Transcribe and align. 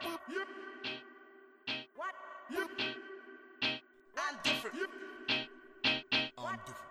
What? 0.00 0.14
I'm 4.16 4.38
different. 4.44 4.76
I'm 6.38 6.56
different. 6.64 6.87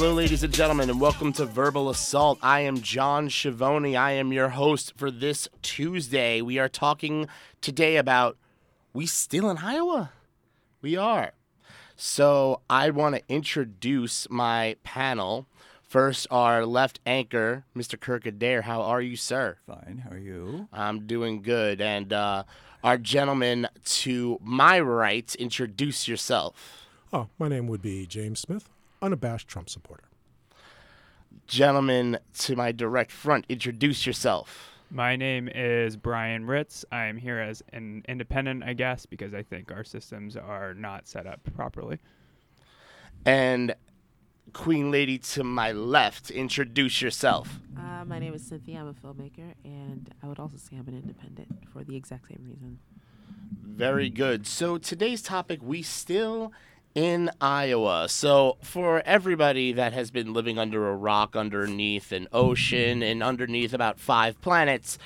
Hello, 0.00 0.14
ladies 0.14 0.42
and 0.42 0.54
gentlemen, 0.54 0.88
and 0.88 0.98
welcome 0.98 1.30
to 1.34 1.44
Verbal 1.44 1.90
Assault. 1.90 2.38
I 2.40 2.60
am 2.60 2.80
John 2.80 3.28
Schiavone. 3.28 3.98
I 3.98 4.12
am 4.12 4.32
your 4.32 4.48
host 4.48 4.94
for 4.96 5.10
this 5.10 5.46
Tuesday. 5.60 6.40
We 6.40 6.58
are 6.58 6.70
talking 6.70 7.28
today 7.60 7.98
about 7.98 8.38
we 8.94 9.04
still 9.04 9.50
in 9.50 9.58
Iowa. 9.58 10.12
We 10.80 10.96
are. 10.96 11.32
So 11.96 12.62
I 12.70 12.88
want 12.88 13.16
to 13.16 13.22
introduce 13.28 14.26
my 14.30 14.76
panel. 14.84 15.46
First, 15.82 16.26
our 16.30 16.64
left 16.64 16.98
anchor, 17.04 17.66
Mr. 17.76 18.00
Kirk 18.00 18.24
Adair. 18.24 18.62
How 18.62 18.80
are 18.80 19.02
you, 19.02 19.16
sir? 19.16 19.58
Fine. 19.66 20.04
How 20.06 20.16
are 20.16 20.18
you? 20.18 20.66
I'm 20.72 21.06
doing 21.06 21.42
good. 21.42 21.82
And 21.82 22.10
uh, 22.10 22.44
our 22.82 22.96
gentleman 22.96 23.68
to 23.84 24.38
my 24.42 24.80
right, 24.80 25.34
introduce 25.34 26.08
yourself. 26.08 26.86
Oh, 27.12 27.28
my 27.38 27.48
name 27.48 27.66
would 27.66 27.82
be 27.82 28.06
James 28.06 28.40
Smith, 28.40 28.66
unabashed 29.02 29.48
Trump 29.48 29.68
supporter. 29.68 30.04
Gentlemen, 31.46 32.18
to 32.38 32.56
my 32.56 32.72
direct 32.72 33.10
front, 33.10 33.44
introduce 33.48 34.06
yourself. 34.06 34.70
My 34.90 35.14
name 35.14 35.48
is 35.48 35.96
Brian 35.96 36.46
Ritz. 36.46 36.84
I 36.90 37.06
am 37.06 37.16
here 37.16 37.38
as 37.38 37.62
an 37.72 38.04
independent, 38.08 38.64
I 38.64 38.72
guess, 38.72 39.06
because 39.06 39.32
I 39.34 39.42
think 39.42 39.70
our 39.70 39.84
systems 39.84 40.36
are 40.36 40.74
not 40.74 41.06
set 41.06 41.26
up 41.26 41.40
properly. 41.54 41.98
And 43.24 43.74
Queen 44.52 44.90
Lady 44.90 45.18
to 45.18 45.44
my 45.44 45.70
left, 45.70 46.30
introduce 46.30 47.00
yourself. 47.00 47.60
Uh, 47.78 48.04
my 48.04 48.18
name 48.18 48.34
is 48.34 48.44
Cynthia. 48.44 48.80
I'm 48.80 48.88
a 48.88 48.94
filmmaker, 48.94 49.54
and 49.64 50.12
I 50.22 50.26
would 50.26 50.40
also 50.40 50.56
say 50.56 50.76
I'm 50.76 50.88
an 50.88 50.94
independent 50.94 51.68
for 51.72 51.84
the 51.84 51.94
exact 51.94 52.26
same 52.28 52.44
reason. 52.44 52.80
Very 53.62 54.10
good. 54.10 54.46
So 54.46 54.76
today's 54.76 55.22
topic, 55.22 55.60
we 55.62 55.82
still 55.82 56.52
in 56.94 57.30
Iowa. 57.40 58.08
So 58.08 58.56
for 58.62 59.02
everybody 59.04 59.72
that 59.72 59.92
has 59.92 60.10
been 60.10 60.32
living 60.32 60.58
under 60.58 60.88
a 60.88 60.96
rock 60.96 61.36
underneath 61.36 62.12
an 62.12 62.28
ocean 62.32 63.02
and 63.02 63.22
underneath 63.22 63.72
about 63.72 64.00
five 64.00 64.40
planets, 64.40 64.98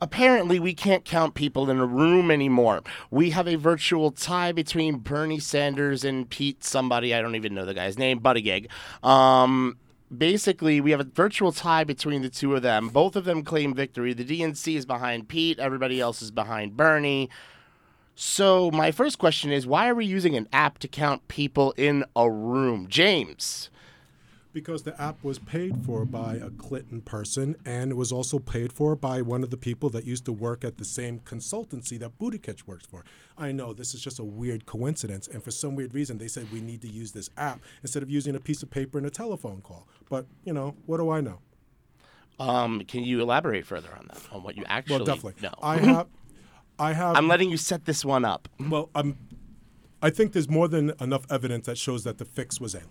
apparently 0.00 0.58
we 0.58 0.74
can't 0.74 1.04
count 1.04 1.34
people 1.34 1.70
in 1.70 1.78
a 1.78 1.86
room 1.86 2.30
anymore. 2.30 2.82
We 3.10 3.30
have 3.30 3.46
a 3.46 3.56
virtual 3.56 4.10
tie 4.10 4.52
between 4.52 4.98
Bernie 4.98 5.38
Sanders 5.38 6.04
and 6.04 6.28
Pete 6.28 6.64
somebody, 6.64 7.14
I 7.14 7.22
don't 7.22 7.36
even 7.36 7.54
know 7.54 7.64
the 7.64 7.74
guy's 7.74 7.98
name, 7.98 8.20
Buttigieg. 8.20 8.68
Um 9.02 9.78
basically 10.16 10.80
we 10.80 10.92
have 10.92 11.00
a 11.00 11.04
virtual 11.04 11.52
tie 11.52 11.84
between 11.84 12.22
the 12.22 12.30
two 12.30 12.54
of 12.54 12.62
them. 12.62 12.88
Both 12.88 13.16
of 13.16 13.24
them 13.24 13.42
claim 13.42 13.74
victory. 13.74 14.12
The 14.12 14.24
DNC 14.24 14.76
is 14.76 14.86
behind 14.86 15.28
Pete, 15.28 15.58
everybody 15.58 16.00
else 16.00 16.22
is 16.22 16.30
behind 16.30 16.76
Bernie. 16.76 17.28
So 18.18 18.70
my 18.70 18.92
first 18.92 19.18
question 19.18 19.52
is 19.52 19.66
why 19.66 19.88
are 19.90 19.94
we 19.94 20.06
using 20.06 20.36
an 20.36 20.48
app 20.50 20.78
to 20.78 20.88
count 20.88 21.28
people 21.28 21.72
in 21.76 22.02
a 22.16 22.30
room? 22.30 22.86
James. 22.88 23.68
Because 24.54 24.84
the 24.84 24.98
app 24.98 25.22
was 25.22 25.38
paid 25.38 25.84
for 25.84 26.06
by 26.06 26.36
a 26.36 26.48
Clinton 26.48 27.02
person, 27.02 27.56
and 27.66 27.90
it 27.90 27.94
was 27.94 28.10
also 28.10 28.38
paid 28.38 28.72
for 28.72 28.96
by 28.96 29.20
one 29.20 29.42
of 29.42 29.50
the 29.50 29.58
people 29.58 29.90
that 29.90 30.06
used 30.06 30.24
to 30.24 30.32
work 30.32 30.64
at 30.64 30.78
the 30.78 30.84
same 30.86 31.20
consultancy 31.20 31.98
that 31.98 32.18
Buttigieg 32.18 32.66
works 32.66 32.86
for. 32.86 33.04
I 33.36 33.52
know 33.52 33.74
this 33.74 33.92
is 33.92 34.00
just 34.00 34.18
a 34.18 34.24
weird 34.24 34.64
coincidence, 34.64 35.28
and 35.28 35.44
for 35.44 35.50
some 35.50 35.76
weird 35.76 35.92
reason, 35.92 36.16
they 36.16 36.28
said 36.28 36.50
we 36.50 36.62
need 36.62 36.80
to 36.80 36.88
use 36.88 37.12
this 37.12 37.28
app 37.36 37.60
instead 37.82 38.02
of 38.02 38.08
using 38.08 38.34
a 38.34 38.40
piece 38.40 38.62
of 38.62 38.70
paper 38.70 38.96
and 38.96 39.06
a 39.06 39.10
telephone 39.10 39.60
call. 39.60 39.86
But 40.08 40.24
you 40.42 40.54
know, 40.54 40.74
what 40.86 40.96
do 40.96 41.10
I 41.10 41.20
know? 41.20 41.40
Um, 42.40 42.80
can 42.88 43.04
you 43.04 43.20
elaborate 43.20 43.66
further 43.66 43.90
on 43.94 44.06
that? 44.08 44.22
On 44.32 44.42
what 44.42 44.56
you 44.56 44.64
actually 44.66 44.96
Well, 44.96 45.04
definitely. 45.04 45.42
know? 45.42 45.54
I 45.62 45.76
have, 45.80 46.06
I 46.78 46.92
have. 46.92 47.16
I'm 47.16 47.28
letting 47.28 47.50
you 47.50 47.56
set 47.56 47.84
this 47.84 48.04
one 48.04 48.24
up. 48.24 48.48
Well, 48.58 48.90
I'm, 48.94 49.16
I 50.02 50.10
think 50.10 50.32
there's 50.32 50.48
more 50.48 50.68
than 50.68 50.92
enough 51.00 51.26
evidence 51.30 51.66
that 51.66 51.78
shows 51.78 52.04
that 52.04 52.18
the 52.18 52.24
fix 52.24 52.60
was 52.60 52.74
in. 52.74 52.84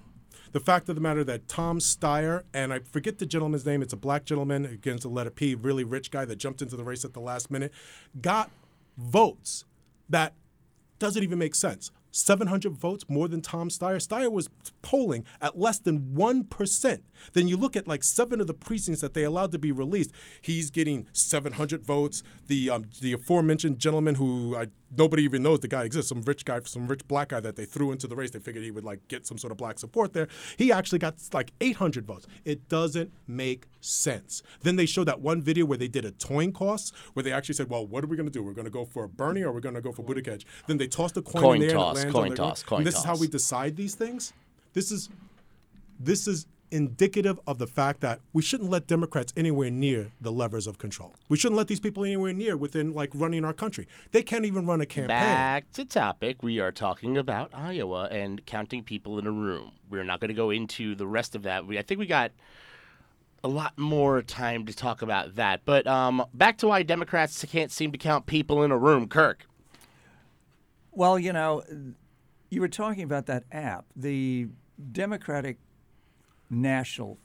The 0.52 0.60
fact 0.60 0.88
of 0.88 0.96
the 0.96 1.02
matter 1.02 1.24
that 1.26 1.48
Tom 1.48 1.80
Steyer, 1.80 2.44
and 2.54 2.72
I 2.74 2.80
forget 2.80 3.18
the 3.18 3.26
gentleman's 3.26 3.66
name, 3.66 3.82
it's 3.82 3.94
a 3.94 3.98
black 3.98 4.26
gentleman 4.26 4.66
against 4.66 5.04
a 5.04 5.10
letter 5.10 5.30
P, 5.30 5.54
really 5.54 5.84
rich 5.84 6.12
guy 6.12 6.24
that 6.26 6.38
jumped 6.38 6.62
into 6.62 6.78
the 6.78 6.84
race 6.84 7.04
at 7.04 7.14
the 7.14 7.20
last 7.20 7.52
minute, 7.52 7.74
got 8.22 8.50
votes 8.98 9.66
that 10.08 10.34
doesn't 10.98 11.24
even 11.24 11.38
make 11.38 11.56
sense. 11.56 11.92
700 12.16 12.72
votes 12.72 13.06
more 13.10 13.28
than 13.28 13.42
Tom 13.42 13.70
Steyer. 13.70 13.98
Steyer 13.98 14.32
was 14.32 14.50
polling 14.82 15.26
at 15.42 15.60
less 15.60 15.80
than 15.80 16.14
1%. 16.16 17.02
Then 17.34 17.48
you 17.48 17.58
look 17.58 17.76
at 17.76 17.88
like 17.88 18.04
seven 18.04 18.40
of 18.40 18.48
the 18.48 18.54
precincts 18.54 19.02
that 19.02 19.14
they 19.14 19.24
allowed 19.24 19.52
to 19.52 19.60
be 19.60 19.72
released. 19.72 20.12
He's 20.42 20.70
getting 20.70 21.08
700 21.12 21.84
votes. 21.84 22.24
The 22.48 22.70
um, 22.70 22.86
the 23.02 23.14
aforementioned 23.14 23.80
gentleman 23.80 24.16
who 24.16 24.56
I, 24.56 24.68
nobody 24.96 25.24
even 25.24 25.44
knows 25.44 25.60
the 25.60 25.68
guy 25.68 25.84
exists, 25.84 26.10
some 26.10 26.22
rich 26.22 26.46
guy, 26.46 26.60
some 26.64 26.88
rich 26.88 27.08
black 27.08 27.30
guy 27.30 27.40
that 27.40 27.56
they 27.56 27.66
threw 27.66 27.92
into 27.92 28.08
the 28.08 28.16
race. 28.16 28.32
They 28.32 28.40
figured 28.40 28.64
he 28.64 28.72
would 28.72 28.84
like 28.84 29.08
get 29.08 29.26
some 29.26 29.38
sort 29.38 29.52
of 29.52 29.58
black 29.58 29.80
support 29.80 30.14
there. 30.14 30.28
He 30.58 30.72
actually 30.72 31.00
got 31.00 31.16
like 31.34 31.52
800 31.60 32.06
votes. 32.06 32.28
It 32.46 32.70
doesn't 32.70 33.12
make 33.28 33.68
sense. 33.82 34.42
Then 34.62 34.76
they 34.76 34.86
showed 34.86 35.08
that 35.08 35.22
one 35.22 35.42
video 35.42 35.66
where 35.66 35.78
they 35.78 35.88
did 35.88 36.06
a 36.06 36.12
coin 36.12 36.52
toss, 36.52 36.92
where 37.14 37.24
they 37.24 37.32
actually 37.32 37.56
said, 37.56 37.70
"Well, 37.70 37.86
what 37.86 38.04
are 38.04 38.08
we 38.08 38.16
going 38.18 38.28
to 38.28 38.32
do? 38.32 38.44
We're 38.44 38.54
going 38.54 38.66
to 38.66 38.72
go 38.72 38.86
for 38.86 39.08
Bernie 39.08 39.44
or 39.44 39.52
we're 39.52 39.60
going 39.60 39.76
to 39.76 39.82
go 39.82 39.92
for 39.92 40.04
Buttigieg." 40.04 40.44
Then 40.68 40.78
they 40.78 40.88
tossed 40.88 41.18
a 41.18 41.22
coin, 41.22 41.42
Coin 41.42 41.62
in 41.62 41.68
there 41.68 41.78
toss, 41.78 42.04
coin 42.12 42.24
on 42.24 42.30
the 42.30 42.36
toss, 42.36 42.64
coin 42.64 42.80
And 42.80 42.88
this 42.88 42.98
is 42.98 43.04
how 43.04 43.18
we 43.18 43.28
decide 43.28 43.76
these 43.76 43.96
things. 43.96 44.34
This 44.74 44.92
is 44.92 45.10
this 46.00 46.28
is 46.28 46.48
indicative 46.72 47.40
of 47.48 47.58
the 47.58 47.68
fact 47.68 48.02
that 48.02 48.20
we 48.34 48.42
shouldn't 48.42 48.70
let 48.70 48.88
Democrats 48.88 49.32
anywhere 49.38 49.70
near 49.70 50.12
the 50.20 50.32
levers 50.32 50.68
of 50.68 50.78
control. 50.78 51.14
We 51.30 51.38
shouldn't 51.38 51.58
let 51.58 51.68
these 51.68 51.80
people 51.80 52.04
anywhere 52.04 52.34
near 52.34 52.58
within 52.58 52.94
like 52.94 53.12
running 53.14 53.46
our 53.46 53.54
country. 53.54 53.88
They 54.12 54.24
can't 54.24 54.46
even 54.46 54.66
run 54.66 54.82
a 54.82 54.86
campaign. 54.86 55.08
Back 55.08 55.72
to 55.74 55.86
topic. 55.86 56.44
We 56.44 56.60
are 56.60 56.72
talking 56.72 57.18
about 57.18 57.52
Iowa 57.54 58.10
and 58.12 58.46
counting 58.46 58.84
people 58.84 59.20
in 59.20 59.28
a 59.28 59.32
room. 59.32 59.72
We're 59.90 60.04
not 60.04 60.20
going 60.20 60.30
to 60.30 60.36
go 60.36 60.50
into 60.50 60.96
the 60.96 61.08
rest 61.08 61.36
of 61.36 61.44
that. 61.44 61.66
We, 61.66 61.78
I 61.78 61.82
think 61.82 62.00
we 62.00 62.08
got 62.08 62.32
a 63.44 63.48
lot 63.48 63.78
more 63.78 64.22
time 64.24 64.66
to 64.66 64.74
talk 64.74 65.02
about 65.02 65.36
that. 65.36 65.62
But 65.66 65.86
um, 65.88 66.26
back 66.34 66.58
to 66.60 66.68
why 66.68 66.84
Democrats 66.84 67.46
can't 67.46 67.72
seem 67.72 67.92
to 67.92 67.98
count 67.98 68.26
people 68.26 68.64
in 68.64 68.72
a 68.72 68.78
room. 68.78 69.08
Kirk. 69.08 69.46
Well, 70.98 71.20
you 71.20 71.34
know, 71.34 71.62
you 72.50 72.62
were 72.62 72.70
talking 72.70 73.04
about 73.04 73.26
that 73.26 73.44
app. 73.52 73.84
The 73.98 74.48
Democratic 74.94 75.58
National 76.50 77.18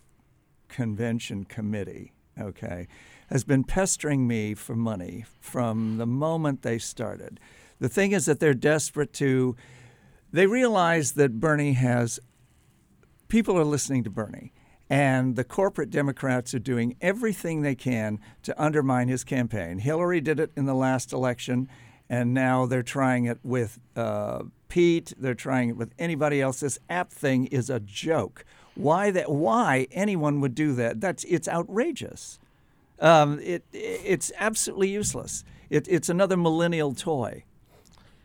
Convention 0.69 1.45
Committee, 1.45 2.13
okay, 2.39 2.89
has 3.29 3.45
been 3.45 3.63
pestering 3.63 4.27
me 4.27 4.55
for 4.55 4.75
money 4.75 5.25
from 5.39 5.99
the 5.99 6.07
moment 6.07 6.63
they 6.63 6.79
started. 6.79 7.39
The 7.79 7.89
thing 7.89 8.11
is 8.11 8.27
that 8.27 8.41
they're 8.41 8.55
desperate 8.55 9.13
to, 9.15 9.55
they 10.33 10.49
realize 10.49 11.13
that 11.13 11.39
Bernie 11.39 11.75
has, 11.75 12.19
people 13.29 13.57
are 13.57 13.65
listening 13.65 14.03
to 14.03 14.11
Bernie. 14.11 14.53
And 14.89 15.37
the 15.37 15.45
corporate 15.45 15.91
Democrats 15.91 16.53
are 16.55 16.59
doing 16.59 16.97
everything 17.01 17.63
they 17.63 17.77
can 17.77 18.19
to 18.43 18.61
undermine 18.61 19.07
his 19.07 19.23
campaign. 19.23 19.79
Hillary 19.79 20.21
did 20.21 20.41
it 20.41 20.51
in 20.57 20.67
the 20.67 20.75
last 20.75 21.13
election, 21.13 21.69
and 22.11 22.35
now 22.35 22.67
they're 22.67 22.83
trying 22.83 23.25
it 23.25 23.39
with 23.43 23.79
uh, 23.97 24.43
Pete. 24.69 25.15
They're 25.17 25.35
trying 25.35 25.71
it 25.71 25.77
with 25.79 25.95
anybody 25.99 26.43
else. 26.43 26.61
This 26.61 26.79
app 26.91 27.11
thing 27.11 27.47
is 27.47 27.71
a 27.71 27.81
joke. 27.81 28.45
Why 28.75 29.11
that? 29.13 29.31
Why 29.31 29.87
anyone 29.93 30.41
would 30.43 30.55
do 30.55 30.75
that? 30.75 31.01
That's 31.01 31.25
it's 31.25 31.49
outrageous. 31.49 32.39
Um, 32.99 33.39
it 33.41 33.65
it's 33.73 34.31
absolutely 34.39 34.89
useless. 34.91 35.45
It, 35.71 35.87
it's 35.89 36.09
another 36.09 36.37
millennial 36.37 36.93
toy. 36.95 37.45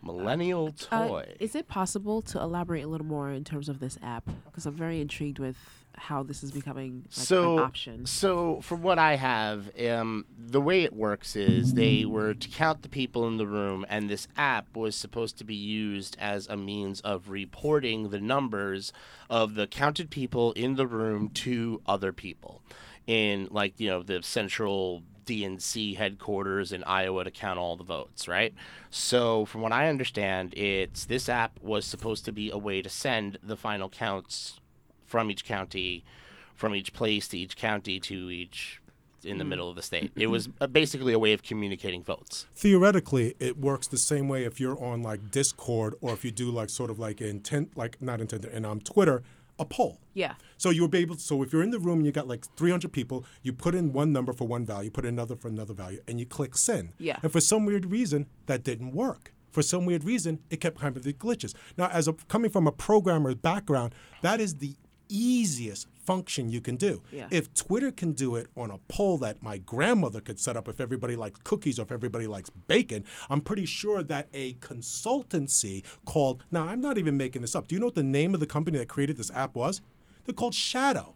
Millennial 0.02 0.74
Uh, 0.92 1.08
toy. 1.08 1.36
is 1.40 1.56
it 1.56 1.68
possible 1.68 2.22
to 2.24 2.40
elaborate 2.40 2.84
a 2.84 2.88
little 2.88 3.08
more 3.08 3.32
in 3.32 3.44
terms 3.44 3.70
of 3.70 3.80
this 3.80 3.98
app? 4.04 4.30
Because 4.46 4.66
I'm 4.66 4.76
very 4.76 5.02
intrigued 5.02 5.40
with 5.40 5.56
how 5.98 6.24
this 6.24 6.44
is 6.44 6.52
becoming 6.52 7.04
like, 7.06 7.12
so, 7.12 7.58
an 7.58 7.64
option. 7.64 8.06
So, 8.06 8.62
from 8.62 8.82
what 8.82 9.00
I 9.00 9.16
have, 9.16 9.70
um, 9.80 10.26
the 10.38 10.62
way 10.62 10.84
it 10.84 10.94
works 10.94 11.36
is 11.36 11.74
they 11.74 12.06
were 12.06 12.34
to 12.34 12.50
count 12.50 12.82
the 12.82 12.90
people 12.90 13.28
in 13.28 13.38
the 13.38 13.48
room, 13.48 13.86
and 13.90 14.10
this 14.10 14.28
app 14.38 14.76
was 14.76 14.96
supposed 14.96 15.38
to 15.38 15.44
be 15.44 15.56
used 15.56 16.18
as 16.20 16.48
a 16.48 16.58
means 16.58 17.02
of 17.02 17.30
reporting 17.30 18.10
the 18.10 18.20
numbers 18.20 18.94
of 19.30 19.56
the 19.56 19.68
counted 19.68 20.10
people 20.10 20.52
in 20.54 20.76
the 20.76 20.88
room 20.88 21.30
to 21.30 21.82
other 21.86 22.12
people 22.12 22.62
in, 23.08 23.48
like, 23.52 23.80
you 23.80 23.90
know, 23.90 24.04
the 24.04 24.22
central 24.24 25.04
DNC 25.26 25.98
headquarters 25.98 26.72
in 26.72 26.84
Iowa 26.84 27.24
to 27.24 27.32
count 27.32 27.60
all 27.60 27.76
the 27.76 27.84
votes, 27.84 28.28
right? 28.28 28.54
So, 28.90 29.46
from 29.46 29.62
what 29.62 29.72
I 29.72 29.90
understand, 29.90 30.54
it's 30.56 31.06
this 31.06 31.28
app 31.28 31.60
was 31.62 31.86
supposed 31.86 32.26
to 32.26 32.32
be 32.32 32.50
a 32.52 32.58
way 32.58 32.82
to 32.82 32.90
send 32.90 33.40
the 33.44 33.58
final 33.58 33.90
counts 33.90 34.60
from 35.06 35.30
each 35.32 35.46
county, 35.46 36.04
from 36.54 36.74
each 36.76 36.94
place 36.94 37.28
to 37.30 37.38
each 37.38 37.56
county 37.58 38.00
to 38.02 38.30
each 38.30 38.82
in 39.24 39.40
the 39.40 39.44
middle 39.44 39.68
of 39.70 39.76
the 39.76 39.82
state. 39.82 40.12
It 40.26 40.28
was 40.28 40.50
uh, 40.62 40.68
basically 40.68 41.12
a 41.14 41.18
way 41.20 41.34
of 41.34 41.42
communicating 41.42 42.04
votes. 42.04 42.46
theoretically 42.54 43.36
it 43.40 43.58
works 43.58 43.88
the 43.88 43.98
same 43.98 44.28
way 44.28 44.44
if 44.44 44.60
you're 44.60 44.80
on 44.84 45.02
like 45.02 45.32
discord 45.32 45.96
or 46.02 46.14
if 46.14 46.24
you 46.24 46.32
do 46.32 46.52
like 46.52 46.70
sort 46.70 46.90
of 46.92 47.00
like 47.00 47.22
intent 47.22 47.76
like 47.76 48.00
not 48.02 48.22
intent 48.22 48.46
in 48.46 48.66
um, 48.66 48.80
twitter 48.80 49.24
a 49.58 49.66
poll 49.66 50.00
Yeah. 50.14 50.34
so 50.58 50.70
you'll 50.70 50.90
be 50.90 51.00
able 51.00 51.16
so 51.16 51.42
if 51.42 51.52
you're 51.54 51.64
in 51.64 51.72
the 51.72 51.80
room 51.80 52.00
and 52.00 52.06
you 52.06 52.12
got 52.12 52.28
like 52.28 52.46
300 52.56 52.92
people 52.92 53.26
you 53.42 53.52
put 53.54 53.74
in 53.74 53.94
one 53.94 54.12
number 54.12 54.32
for 54.34 54.48
one 54.48 54.64
value 54.66 54.92
put 54.92 55.06
another 55.06 55.36
for 55.36 55.48
another 55.48 55.74
value 55.74 56.00
and 56.08 56.20
you 56.20 56.26
click 56.28 56.56
send 56.58 56.92
Yeah. 57.00 57.18
and 57.24 57.32
for 57.32 57.42
some 57.42 57.66
weird 57.66 57.86
reason 57.92 58.28
that 58.46 58.64
didn't 58.64 58.92
work 58.92 59.34
for 59.52 59.62
some 59.64 59.86
weird 59.86 60.04
reason 60.04 60.40
it 60.50 60.58
kept 60.62 60.82
having 60.82 61.02
the 61.02 61.14
glitches 61.14 61.54
now 61.78 61.88
as 61.88 62.08
a 62.08 62.14
coming 62.28 62.52
from 62.52 62.68
a 62.68 62.72
programmer's 62.72 63.36
background 63.36 63.96
that 64.22 64.40
is 64.42 64.56
the 64.56 64.76
easiest 65.10 65.88
function 66.06 66.50
you 66.50 66.62
can 66.62 66.76
do 66.76 67.02
Yeah. 67.12 67.28
if 67.32 67.52
Twitter 67.56 67.92
can 67.92 68.12
do 68.12 68.36
it 68.36 68.48
on 68.56 68.70
a 68.70 68.78
poll 68.88 69.18
that 69.20 69.42
my 69.42 69.58
grandmother 69.58 70.22
could 70.22 70.40
set 70.40 70.56
up 70.56 70.68
if 70.68 70.80
everybody 70.80 71.16
likes 71.16 71.40
cookies 71.44 71.80
or 71.80 71.82
if 71.84 71.92
everybody 71.92 72.28
likes 72.28 72.50
bacon, 72.68 73.04
I'm 73.30 73.42
pretty 73.42 73.66
sure 73.66 74.04
that 74.04 74.28
a 74.34 74.54
consultancy 74.56 75.84
called, 76.06 76.44
now 76.52 76.68
I'm 76.68 76.82
not 76.82 76.98
even 76.98 77.18
making 77.18 77.42
this 77.42 77.56
up. 77.56 77.68
Do 77.68 77.76
you 77.76 77.80
know 77.80 77.88
what 77.88 77.96
the 77.96 78.04
name 78.04 78.34
of 78.34 78.40
the 78.40 78.46
company 78.46 78.78
that 78.78 78.88
created 78.88 79.18
this 79.18 79.32
app 79.32 79.56
was? 79.56 79.82
They're 80.26 80.34
called 80.34 80.54
Shadow. 80.54 81.15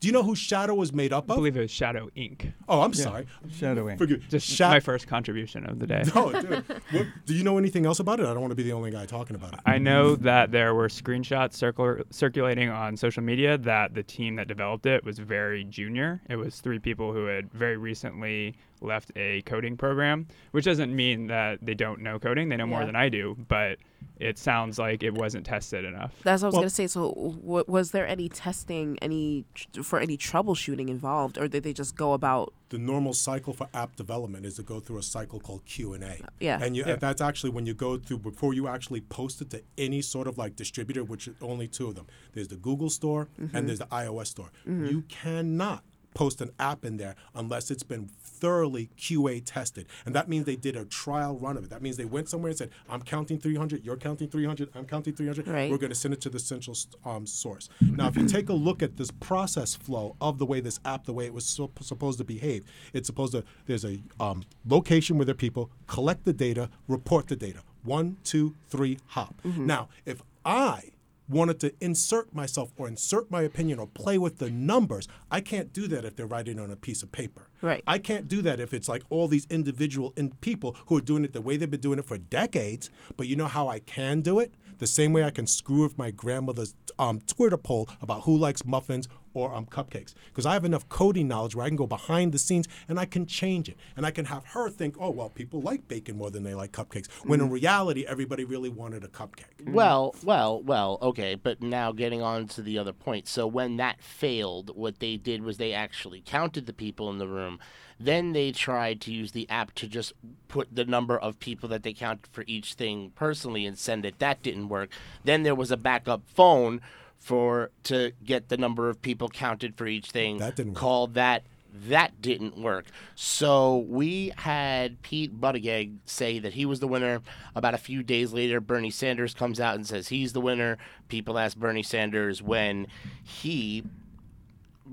Do 0.00 0.08
you 0.08 0.12
know 0.12 0.22
who 0.22 0.34
Shadow 0.34 0.74
was 0.74 0.92
made 0.92 1.12
up 1.12 1.24
of? 1.24 1.30
I 1.32 1.34
believe 1.36 1.56
it 1.56 1.60
was 1.60 1.70
Shadow 1.70 2.10
Inc. 2.16 2.52
Oh, 2.68 2.82
I'm 2.82 2.92
sorry. 2.92 3.26
Shadowing. 3.56 3.96
Forgive 3.98 4.28
Just 4.28 4.46
Sha- 4.46 4.68
my 4.70 4.80
first 4.80 5.06
contribution 5.06 5.64
of 5.66 5.78
the 5.78 5.86
day. 5.86 6.02
No, 6.14 6.32
dude. 6.32 6.64
What- 6.90 7.06
do 7.26 7.34
you 7.34 7.42
know 7.44 7.58
anything 7.58 7.86
else 7.86 8.00
about 8.00 8.20
it? 8.20 8.24
I 8.26 8.32
don't 8.32 8.40
want 8.40 8.50
to 8.52 8.56
be 8.56 8.62
the 8.62 8.72
only 8.72 8.90
guy 8.90 9.06
talking 9.06 9.36
about 9.36 9.54
it. 9.54 9.60
I 9.66 9.78
know 9.78 10.14
that 10.16 10.50
there 10.50 10.74
were 10.74 10.88
screenshots 10.88 11.52
circul- 11.56 12.02
circulating 12.10 12.68
on 12.68 12.96
social 12.96 13.22
media 13.22 13.56
that 13.58 13.94
the 13.94 14.02
team 14.02 14.36
that 14.36 14.48
developed 14.48 14.86
it 14.86 15.04
was 15.04 15.18
very 15.18 15.64
junior. 15.64 16.20
It 16.28 16.36
was 16.36 16.60
three 16.60 16.78
people 16.78 17.12
who 17.12 17.26
had 17.26 17.50
very 17.52 17.76
recently 17.76 18.54
left 18.80 19.10
a 19.16 19.42
coding 19.42 19.76
program, 19.76 20.26
which 20.52 20.64
doesn't 20.64 20.94
mean 20.94 21.28
that 21.28 21.58
they 21.62 21.74
don't 21.74 22.00
know 22.00 22.18
coding. 22.18 22.48
They 22.48 22.56
know 22.56 22.66
more 22.66 22.84
than 22.84 22.96
I 22.96 23.08
do, 23.08 23.36
but 23.48 23.78
it 24.18 24.38
sounds 24.38 24.78
like 24.78 25.02
it 25.02 25.14
wasn't 25.14 25.44
tested 25.46 25.84
enough. 25.84 26.14
That's 26.22 26.42
what 26.42 26.46
I 26.46 26.48
was 26.48 26.52
Well- 26.54 26.62
gonna 26.62 26.70
say. 26.70 26.86
So, 26.86 27.12
w- 27.42 27.64
was 27.66 27.90
there 27.90 28.06
any 28.06 28.28
testing, 28.28 28.98
any 29.02 29.44
tr- 29.54 29.82
for 29.82 29.98
any 29.98 30.16
troubleshooting 30.16 30.88
involved, 30.88 31.38
or 31.38 31.48
did 31.48 31.64
they 31.64 31.72
just 31.72 31.96
go 31.96 32.12
about? 32.12 32.52
the 32.74 32.78
normal 32.78 33.12
cycle 33.12 33.52
for 33.52 33.68
app 33.72 33.94
development 33.94 34.44
is 34.44 34.56
to 34.56 34.62
go 34.64 34.80
through 34.80 34.98
a 34.98 35.02
cycle 35.02 35.38
called 35.38 35.64
Q&A. 35.64 35.96
Uh, 36.04 36.26
yeah. 36.40 36.58
And 36.60 36.76
you, 36.76 36.82
that's 36.82 37.20
actually 37.20 37.50
when 37.50 37.66
you 37.66 37.74
go 37.74 37.96
through 37.98 38.18
before 38.18 38.52
you 38.52 38.66
actually 38.66 39.00
post 39.00 39.40
it 39.40 39.50
to 39.50 39.62
any 39.78 40.02
sort 40.02 40.26
of 40.26 40.38
like 40.38 40.56
distributor, 40.56 41.04
which 41.04 41.28
is 41.28 41.36
only 41.40 41.68
two 41.68 41.86
of 41.86 41.94
them. 41.94 42.08
There's 42.32 42.48
the 42.48 42.56
Google 42.56 42.90
Store 42.90 43.28
mm-hmm. 43.40 43.56
and 43.56 43.68
there's 43.68 43.78
the 43.78 43.86
iOS 43.86 44.26
Store. 44.26 44.50
Mm-hmm. 44.66 44.86
You 44.86 45.02
cannot 45.02 45.84
post 46.14 46.40
an 46.40 46.50
app 46.58 46.84
in 46.84 46.96
there 46.96 47.14
unless 47.34 47.70
it's 47.70 47.82
been 47.82 48.08
thoroughly 48.08 48.90
QA 48.98 49.42
tested. 49.44 49.86
And 50.06 50.14
that 50.14 50.28
means 50.28 50.46
they 50.46 50.56
did 50.56 50.76
a 50.76 50.84
trial 50.84 51.36
run 51.36 51.56
of 51.56 51.64
it. 51.64 51.70
That 51.70 51.82
means 51.82 51.96
they 51.96 52.04
went 52.04 52.28
somewhere 52.28 52.50
and 52.50 52.58
said, 52.58 52.70
I'm 52.88 53.02
counting 53.02 53.38
300, 53.38 53.84
you're 53.84 53.96
counting 53.96 54.28
300, 54.28 54.70
I'm 54.74 54.86
counting 54.86 55.14
300. 55.14 55.48
Right. 55.48 55.70
We're 55.70 55.78
going 55.78 55.90
to 55.90 55.96
send 55.96 56.14
it 56.14 56.20
to 56.22 56.30
the 56.30 56.38
central 56.38 56.76
um, 57.04 57.26
source. 57.26 57.68
Now, 57.80 58.08
if 58.08 58.16
you 58.16 58.26
take 58.26 58.48
a 58.48 58.54
look 58.54 58.82
at 58.82 58.96
this 58.96 59.10
process 59.10 59.74
flow 59.74 60.16
of 60.20 60.38
the 60.38 60.46
way 60.46 60.60
this 60.60 60.80
app, 60.84 61.04
the 61.04 61.12
way 61.12 61.26
it 61.26 61.34
was 61.34 61.44
so, 61.44 61.70
supposed 61.80 62.18
to 62.18 62.24
behave, 62.24 62.64
it's 62.92 63.06
supposed 63.06 63.32
to, 63.32 63.44
there's 63.66 63.84
a 63.84 64.00
um, 64.20 64.44
location 64.66 65.16
where 65.16 65.24
there 65.24 65.34
are 65.34 65.36
people, 65.36 65.70
collect 65.86 66.24
the 66.24 66.32
data, 66.32 66.70
report 66.88 67.28
the 67.28 67.36
data. 67.36 67.60
One, 67.82 68.16
two, 68.24 68.54
three, 68.68 68.98
hop. 69.08 69.34
Now, 69.66 69.88
if 70.06 70.22
I 70.44 70.93
wanted 71.28 71.60
to 71.60 71.74
insert 71.80 72.34
myself 72.34 72.72
or 72.76 72.88
insert 72.88 73.30
my 73.30 73.42
opinion 73.42 73.78
or 73.78 73.86
play 73.86 74.18
with 74.18 74.38
the 74.38 74.50
numbers, 74.50 75.08
I 75.30 75.40
can't 75.40 75.72
do 75.72 75.86
that 75.88 76.04
if 76.04 76.16
they're 76.16 76.26
writing 76.26 76.58
on 76.58 76.70
a 76.70 76.76
piece 76.76 77.02
of 77.02 77.12
paper. 77.12 77.48
Right. 77.62 77.82
I 77.86 77.98
can't 77.98 78.28
do 78.28 78.42
that 78.42 78.60
if 78.60 78.74
it's 78.74 78.88
like 78.88 79.02
all 79.10 79.28
these 79.28 79.46
individual 79.48 80.12
in 80.16 80.30
people 80.40 80.76
who 80.86 80.96
are 80.96 81.00
doing 81.00 81.24
it 81.24 81.32
the 81.32 81.40
way 81.40 81.56
they've 81.56 81.70
been 81.70 81.80
doing 81.80 81.98
it 81.98 82.04
for 82.04 82.18
decades. 82.18 82.90
But 83.16 83.26
you 83.26 83.36
know 83.36 83.46
how 83.46 83.68
I 83.68 83.78
can 83.78 84.20
do 84.20 84.38
it? 84.38 84.54
The 84.78 84.86
same 84.86 85.12
way 85.12 85.24
I 85.24 85.30
can 85.30 85.46
screw 85.46 85.82
with 85.82 85.96
my 85.96 86.10
grandmother's 86.10 86.74
um, 86.98 87.20
Twitter 87.20 87.56
poll 87.56 87.88
about 88.02 88.22
who 88.22 88.36
likes 88.36 88.64
muffins 88.64 89.08
or 89.34 89.54
um, 89.54 89.66
cupcakes. 89.66 90.14
Because 90.28 90.46
I 90.46 90.54
have 90.54 90.64
enough 90.64 90.88
coding 90.88 91.28
knowledge 91.28 91.54
where 91.54 91.66
I 91.66 91.68
can 91.68 91.76
go 91.76 91.86
behind 91.86 92.32
the 92.32 92.38
scenes 92.38 92.66
and 92.88 92.98
I 92.98 93.04
can 93.04 93.26
change 93.26 93.68
it. 93.68 93.76
And 93.96 94.06
I 94.06 94.10
can 94.10 94.26
have 94.26 94.44
her 94.46 94.70
think, 94.70 94.96
oh, 94.98 95.10
well, 95.10 95.28
people 95.28 95.60
like 95.60 95.86
bacon 95.88 96.16
more 96.16 96.30
than 96.30 96.44
they 96.44 96.54
like 96.54 96.72
cupcakes. 96.72 97.10
When 97.24 97.40
in 97.40 97.50
reality, 97.50 98.06
everybody 98.06 98.44
really 98.44 98.68
wanted 98.68 99.04
a 99.04 99.08
cupcake. 99.08 99.44
Well, 99.66 100.14
well, 100.22 100.62
well, 100.62 100.98
okay, 101.02 101.34
but 101.34 101.60
now 101.60 101.92
getting 101.92 102.22
on 102.22 102.48
to 102.48 102.62
the 102.62 102.78
other 102.78 102.92
point. 102.92 103.28
So 103.28 103.46
when 103.46 103.76
that 103.76 104.02
failed, 104.02 104.76
what 104.76 105.00
they 105.00 105.16
did 105.16 105.42
was 105.42 105.58
they 105.58 105.72
actually 105.72 106.22
counted 106.24 106.66
the 106.66 106.72
people 106.72 107.10
in 107.10 107.18
the 107.18 107.28
room. 107.28 107.58
Then 107.98 108.32
they 108.32 108.50
tried 108.50 109.00
to 109.02 109.12
use 109.12 109.32
the 109.32 109.48
app 109.48 109.72
to 109.76 109.86
just 109.86 110.12
put 110.48 110.74
the 110.74 110.84
number 110.84 111.18
of 111.18 111.38
people 111.38 111.68
that 111.68 111.82
they 111.82 111.92
counted 111.92 112.26
for 112.32 112.44
each 112.46 112.74
thing 112.74 113.12
personally 113.14 113.66
and 113.66 113.78
send 113.78 114.04
it. 114.04 114.18
That 114.18 114.42
didn't 114.42 114.68
work. 114.68 114.90
Then 115.22 115.42
there 115.42 115.54
was 115.54 115.70
a 115.70 115.76
backup 115.76 116.22
phone 116.26 116.80
for 117.18 117.70
to 117.84 118.12
get 118.22 118.48
the 118.48 118.56
number 118.56 118.88
of 118.88 119.00
people 119.00 119.28
counted 119.28 119.76
for 119.76 119.86
each 119.86 120.10
thing. 120.10 120.38
That 120.38 120.56
didn't 120.56 120.72
work. 120.72 120.80
Called 120.80 121.14
that 121.14 121.44
that 121.88 122.22
didn't 122.22 122.56
work. 122.56 122.86
So 123.14 123.78
we 123.88 124.32
had 124.36 125.02
Pete 125.02 125.40
Buttigieg 125.40 125.96
say 126.04 126.38
that 126.38 126.54
he 126.54 126.64
was 126.64 126.80
the 126.80 126.88
winner. 126.88 127.20
About 127.54 127.74
a 127.74 127.78
few 127.78 128.02
days 128.02 128.32
later, 128.32 128.60
Bernie 128.60 128.90
Sanders 128.90 129.34
comes 129.34 129.60
out 129.60 129.74
and 129.74 129.86
says 129.86 130.08
he's 130.08 130.32
the 130.32 130.40
winner. 130.40 130.78
People 131.08 131.38
ask 131.38 131.56
Bernie 131.56 131.82
Sanders 131.82 132.40
when 132.40 132.86
he 133.22 133.82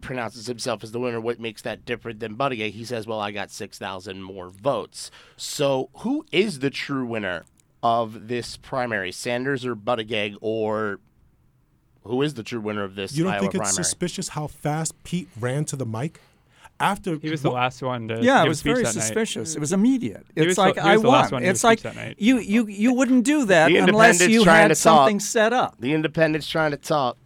pronounces 0.01 0.47
himself 0.47 0.83
as 0.83 0.91
the 0.91 0.99
winner, 0.99 1.19
what 1.19 1.39
makes 1.39 1.61
that 1.61 1.85
different 1.85 2.19
than 2.19 2.35
Buttigieg? 2.35 2.71
He 2.71 2.85
says, 2.85 3.05
well, 3.05 3.19
I 3.19 3.31
got 3.31 3.51
6,000 3.51 4.23
more 4.23 4.49
votes. 4.49 5.11
So 5.37 5.89
who 5.97 6.25
is 6.31 6.59
the 6.59 6.69
true 6.69 7.05
winner 7.05 7.43
of 7.83 8.27
this 8.27 8.57
primary, 8.57 9.11
Sanders 9.11 9.65
or 9.65 9.75
Buttigieg, 9.75 10.35
or 10.41 10.99
who 12.03 12.21
is 12.21 12.33
the 12.33 12.43
true 12.43 12.59
winner 12.61 12.83
of 12.83 12.95
this 12.95 13.13
You 13.15 13.23
don't 13.25 13.33
Iowa 13.33 13.41
think 13.41 13.53
it's 13.55 13.59
primary? 13.59 13.83
suspicious 13.83 14.29
how 14.29 14.47
fast 14.47 15.01
Pete 15.03 15.29
ran 15.39 15.65
to 15.65 15.75
the 15.75 15.85
mic? 15.85 16.19
After 16.79 17.17
He 17.17 17.29
was 17.29 17.43
the 17.43 17.51
last 17.51 17.83
one 17.83 18.07
to 18.07 18.15
Yeah, 18.15 18.19
give 18.21 18.25
it 18.25 18.45
a 18.45 18.47
was 18.49 18.59
speech 18.59 18.71
very 18.73 18.83
that 18.85 18.95
night. 18.95 19.01
suspicious. 19.03 19.55
It 19.55 19.59
was 19.59 19.71
immediate. 19.71 20.25
He 20.33 20.41
It's 20.41 20.47
was 20.47 20.55
the- 20.55 20.61
like 20.61 20.73
he 20.75 20.79
I 20.81 20.93
was 20.93 21.03
the 21.03 21.07
won. 21.09 21.19
last 21.19 21.31
one 21.31 21.41
to 21.41 21.45
give 21.45 21.51
It's 21.53 21.63
like 21.63 21.81
that 21.81 21.95
night. 21.95 22.15
you 22.17 22.39
you 22.39 22.65
you 22.67 22.93
wouldn't 22.93 23.23
do 23.23 23.45
that 23.45 23.67
unless 23.71 23.79
Independent's 24.21 24.33
you 24.33 24.43
trying 24.43 24.61
had 24.63 24.67
to 24.69 24.75
something 24.75 25.19
talk. 25.19 25.25
set 25.27 25.53
up. 25.53 25.75
The 25.79 25.93
Independent's 25.93 26.49
trying 26.49 26.71
to 26.71 26.77
talk. 26.77 27.17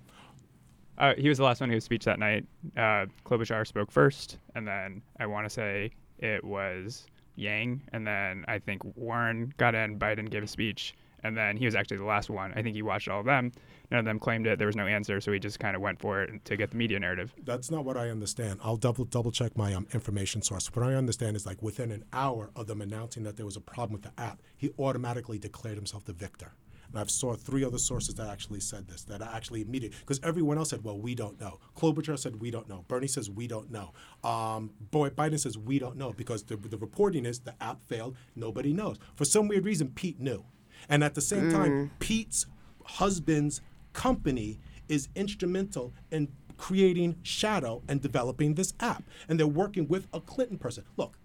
Uh, 0.97 1.13
he 1.17 1.29
was 1.29 1.37
the 1.37 1.43
last 1.45 1.59
one 1.61 1.69
to 1.69 1.75
give 1.75 1.79
a 1.79 1.81
speech 1.81 2.03
that 2.05 2.19
night. 2.19 2.45
Uh, 2.75 3.05
Klobuchar 3.25 3.65
spoke 3.67 3.91
first, 3.91 4.37
and 4.55 4.67
then 4.67 5.01
I 5.19 5.25
want 5.25 5.45
to 5.45 5.49
say 5.49 5.91
it 6.19 6.43
was 6.43 7.05
Yang, 7.37 7.81
and 7.93 8.05
then 8.07 8.43
I 8.47 8.59
think 8.59 8.81
Warren 8.97 9.53
got 9.57 9.73
in, 9.75 9.99
Biden 9.99 10.29
gave 10.29 10.43
a 10.43 10.47
speech, 10.47 10.95
and 11.25 11.35
then 11.35 11.57
he 11.57 11.65
was 11.65 11.75
actually 11.75 11.97
the 11.97 12.05
last 12.05 12.29
one. 12.29 12.53
I 12.55 12.61
think 12.61 12.75
he 12.75 12.81
watched 12.81 13.07
all 13.07 13.19
of 13.19 13.25
them. 13.25 13.51
None 13.91 13.99
of 13.99 14.05
them 14.05 14.19
claimed 14.19 14.45
it. 14.47 14.59
There 14.59 14.67
was 14.67 14.75
no 14.75 14.85
answer, 14.85 15.19
so 15.19 15.31
he 15.31 15.39
just 15.39 15.59
kind 15.59 15.75
of 15.75 15.81
went 15.81 15.99
for 15.99 16.23
it 16.23 16.45
to 16.45 16.55
get 16.55 16.71
the 16.71 16.77
media 16.77 16.99
narrative. 16.99 17.33
That's 17.43 17.71
not 17.71 17.83
what 17.83 17.97
I 17.97 18.09
understand. 18.09 18.59
I'll 18.63 18.77
double 18.77 19.05
double 19.05 19.31
check 19.31 19.57
my 19.57 19.73
um, 19.73 19.87
information 19.93 20.41
source. 20.41 20.67
What 20.75 20.85
I 20.85 20.93
understand 20.93 21.35
is 21.35 21.45
like 21.45 21.61
within 21.61 21.91
an 21.91 22.03
hour 22.13 22.51
of 22.55 22.67
them 22.67 22.81
announcing 22.81 23.23
that 23.23 23.37
there 23.37 23.45
was 23.45 23.57
a 23.57 23.61
problem 23.61 23.93
with 23.93 24.03
the 24.03 24.21
app, 24.21 24.41
he 24.55 24.71
automatically 24.77 25.39
declared 25.39 25.77
himself 25.77 26.05
the 26.05 26.13
victor. 26.13 26.53
And 26.91 26.99
I've 26.99 27.09
saw 27.09 27.35
three 27.35 27.63
other 27.65 27.77
sources 27.77 28.15
that 28.15 28.29
actually 28.29 28.59
said 28.59 28.87
this, 28.87 29.03
that 29.05 29.21
actually 29.21 29.61
immediately, 29.61 29.97
because 29.99 30.19
everyone 30.23 30.57
else 30.57 30.69
said, 30.69 30.83
well, 30.83 30.99
we 30.99 31.15
don't 31.15 31.39
know. 31.41 31.59
Klobuchar 31.75 32.17
said, 32.17 32.39
we 32.39 32.51
don't 32.51 32.69
know. 32.69 32.85
Bernie 32.87 33.07
says, 33.07 33.29
we 33.29 33.47
don't 33.47 33.71
know. 33.71 33.91
Um, 34.23 34.71
boy, 34.91 35.09
Biden 35.09 35.39
says, 35.39 35.57
we 35.57 35.79
don't 35.79 35.97
know, 35.97 36.13
because 36.13 36.43
the, 36.43 36.55
the 36.55 36.77
reporting 36.77 37.25
is 37.25 37.39
the 37.39 37.55
app 37.61 37.83
failed, 37.87 38.15
nobody 38.35 38.71
knows. 38.71 38.97
For 39.15 39.25
some 39.25 39.47
weird 39.47 39.65
reason, 39.65 39.89
Pete 39.89 40.19
knew. 40.19 40.45
And 40.89 41.03
at 41.03 41.15
the 41.15 41.21
same 41.21 41.51
time, 41.51 41.91
Pete's 41.99 42.45
husband's 42.83 43.61
company 43.93 44.59
is 44.87 45.09
instrumental 45.15 45.93
in 46.11 46.27
creating 46.57 47.17
Shadow 47.23 47.81
and 47.87 48.01
developing 48.01 48.55
this 48.55 48.73
app. 48.79 49.03
And 49.27 49.39
they're 49.39 49.47
working 49.47 49.87
with 49.87 50.07
a 50.13 50.21
Clinton 50.21 50.57
person. 50.57 50.83
Look, 50.97 51.17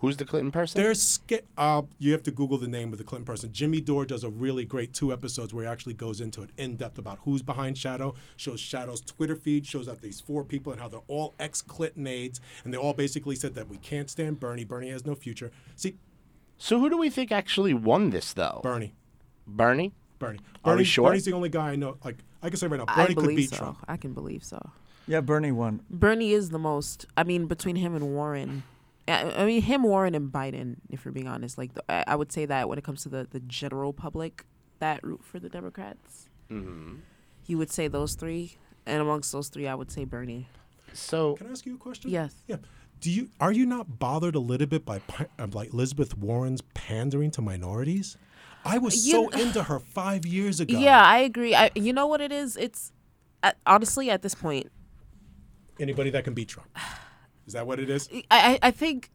Who's 0.00 0.16
the 0.16 0.24
Clinton 0.24 0.52
person? 0.52 0.80
there's 0.80 1.02
sca- 1.02 1.42
uh, 1.56 1.82
you 1.98 2.12
have 2.12 2.22
to 2.22 2.30
Google 2.30 2.56
the 2.56 2.68
name 2.68 2.92
of 2.92 2.98
the 2.98 3.04
Clinton 3.04 3.24
person. 3.26 3.52
Jimmy 3.52 3.80
Dore 3.80 4.06
does 4.06 4.22
a 4.22 4.30
really 4.30 4.64
great 4.64 4.92
two 4.92 5.12
episodes 5.12 5.52
where 5.52 5.64
he 5.64 5.68
actually 5.70 5.94
goes 5.94 6.20
into 6.20 6.40
it 6.42 6.50
in 6.56 6.76
depth 6.76 6.98
about 6.98 7.18
who's 7.24 7.42
behind 7.42 7.76
Shadow, 7.76 8.14
shows 8.36 8.60
Shadow's 8.60 9.00
Twitter 9.00 9.34
feed, 9.34 9.66
shows 9.66 9.88
out 9.88 10.00
these 10.00 10.20
four 10.20 10.44
people 10.44 10.70
and 10.70 10.80
how 10.80 10.86
they're 10.86 11.00
all 11.08 11.34
ex 11.40 11.60
Clinton 11.62 12.06
aides, 12.06 12.40
and 12.62 12.72
they 12.72 12.78
all 12.78 12.94
basically 12.94 13.34
said 13.34 13.56
that 13.56 13.68
we 13.68 13.76
can't 13.78 14.08
stand 14.08 14.38
Bernie. 14.38 14.62
Bernie 14.64 14.90
has 14.90 15.04
no 15.04 15.16
future. 15.16 15.50
See, 15.74 15.96
so 16.58 16.78
who 16.78 16.90
do 16.90 16.98
we 16.98 17.08
think 17.10 17.32
actually 17.32 17.72
won 17.74 18.10
this, 18.10 18.32
though? 18.34 18.60
Bernie, 18.62 18.94
Bernie? 19.46 19.92
Bernie, 20.18 20.40
Are 20.64 20.72
we 20.72 20.78
Bernie, 20.78 20.84
sure? 20.84 21.08
Bernie's 21.10 21.24
the 21.24 21.32
only 21.32 21.48
guy 21.48 21.70
I 21.70 21.76
know. 21.76 21.96
Like 22.04 22.16
I 22.42 22.48
can 22.50 22.56
say 22.58 22.66
right 22.66 22.78
now, 22.78 22.84
I 22.88 22.94
Bernie 23.04 23.14
could 23.14 23.22
believe 23.22 23.36
beat 23.36 23.50
so. 23.50 23.56
Trump. 23.56 23.78
I 23.86 23.96
can 23.96 24.12
believe 24.14 24.42
so. 24.44 24.70
Yeah, 25.06 25.20
Bernie 25.20 25.52
won. 25.52 25.80
Bernie 25.88 26.32
is 26.32 26.50
the 26.50 26.58
most. 26.58 27.06
I 27.16 27.22
mean, 27.24 27.46
between 27.46 27.76
him 27.76 27.94
and 27.94 28.14
Warren. 28.14 28.64
I 29.06 29.22
I 29.38 29.46
mean, 29.46 29.62
him, 29.62 29.84
Warren, 29.84 30.14
and 30.14 30.30
Biden. 30.32 30.76
If 30.90 31.04
we're 31.04 31.12
being 31.12 31.28
honest, 31.28 31.56
like 31.56 31.72
the, 31.74 31.82
I 31.88 32.04
I 32.08 32.16
would 32.16 32.30
say 32.32 32.44
that 32.46 32.68
when 32.68 32.76
it 32.78 32.84
comes 32.84 33.02
to 33.04 33.08
the 33.08 33.26
the 33.30 33.40
general 33.40 33.92
public 33.92 34.44
that 34.80 35.02
root 35.04 35.22
for 35.24 35.38
the 35.38 35.48
Democrats, 35.48 36.28
Mm-hmm. 36.50 36.96
you 37.46 37.58
would 37.58 37.70
say 37.70 37.88
those 37.88 38.14
three, 38.14 38.56
and 38.86 39.00
amongst 39.00 39.30
those 39.32 39.48
three, 39.48 39.66
I 39.68 39.74
would 39.74 39.90
say 39.90 40.04
Bernie. 40.04 40.48
So 40.94 41.34
Can 41.36 41.46
I 41.46 41.50
ask 41.50 41.64
you 41.66 41.74
a 41.76 41.78
question? 41.78 42.10
Yes. 42.10 42.34
Yeah. 42.46 42.56
Do 43.00 43.10
you 43.10 43.28
are 43.40 43.52
you 43.52 43.66
not 43.66 43.98
bothered 43.98 44.34
a 44.34 44.40
little 44.40 44.66
bit 44.66 44.84
by 44.84 45.00
uh, 45.38 45.46
like 45.52 45.72
Elizabeth 45.72 46.16
Warren's 46.16 46.62
pandering 46.74 47.30
to 47.32 47.42
minorities? 47.42 48.16
I 48.64 48.78
was 48.78 49.06
You 49.06 49.12
so 49.12 49.28
into 49.40 49.62
her 49.64 49.78
five 49.78 50.26
years 50.26 50.60
ago. 50.60 50.78
Yeah, 50.78 51.02
I 51.02 51.18
agree. 51.18 51.54
I, 51.54 51.70
you 51.74 51.92
know 51.92 52.06
what 52.06 52.20
it 52.20 52.32
is? 52.32 52.56
It's 52.56 52.92
uh, 53.42 53.52
honestly 53.66 54.10
at 54.10 54.22
this 54.22 54.34
point, 54.34 54.70
Anybody 55.80 56.10
that 56.10 56.24
can 56.24 56.34
beat 56.34 56.48
Trump. 56.48 56.68
Is 57.46 57.52
that 57.52 57.66
what 57.66 57.78
it 57.78 57.88
is? 57.88 58.08
I 58.30 58.58
I 58.62 58.70
think, 58.70 59.10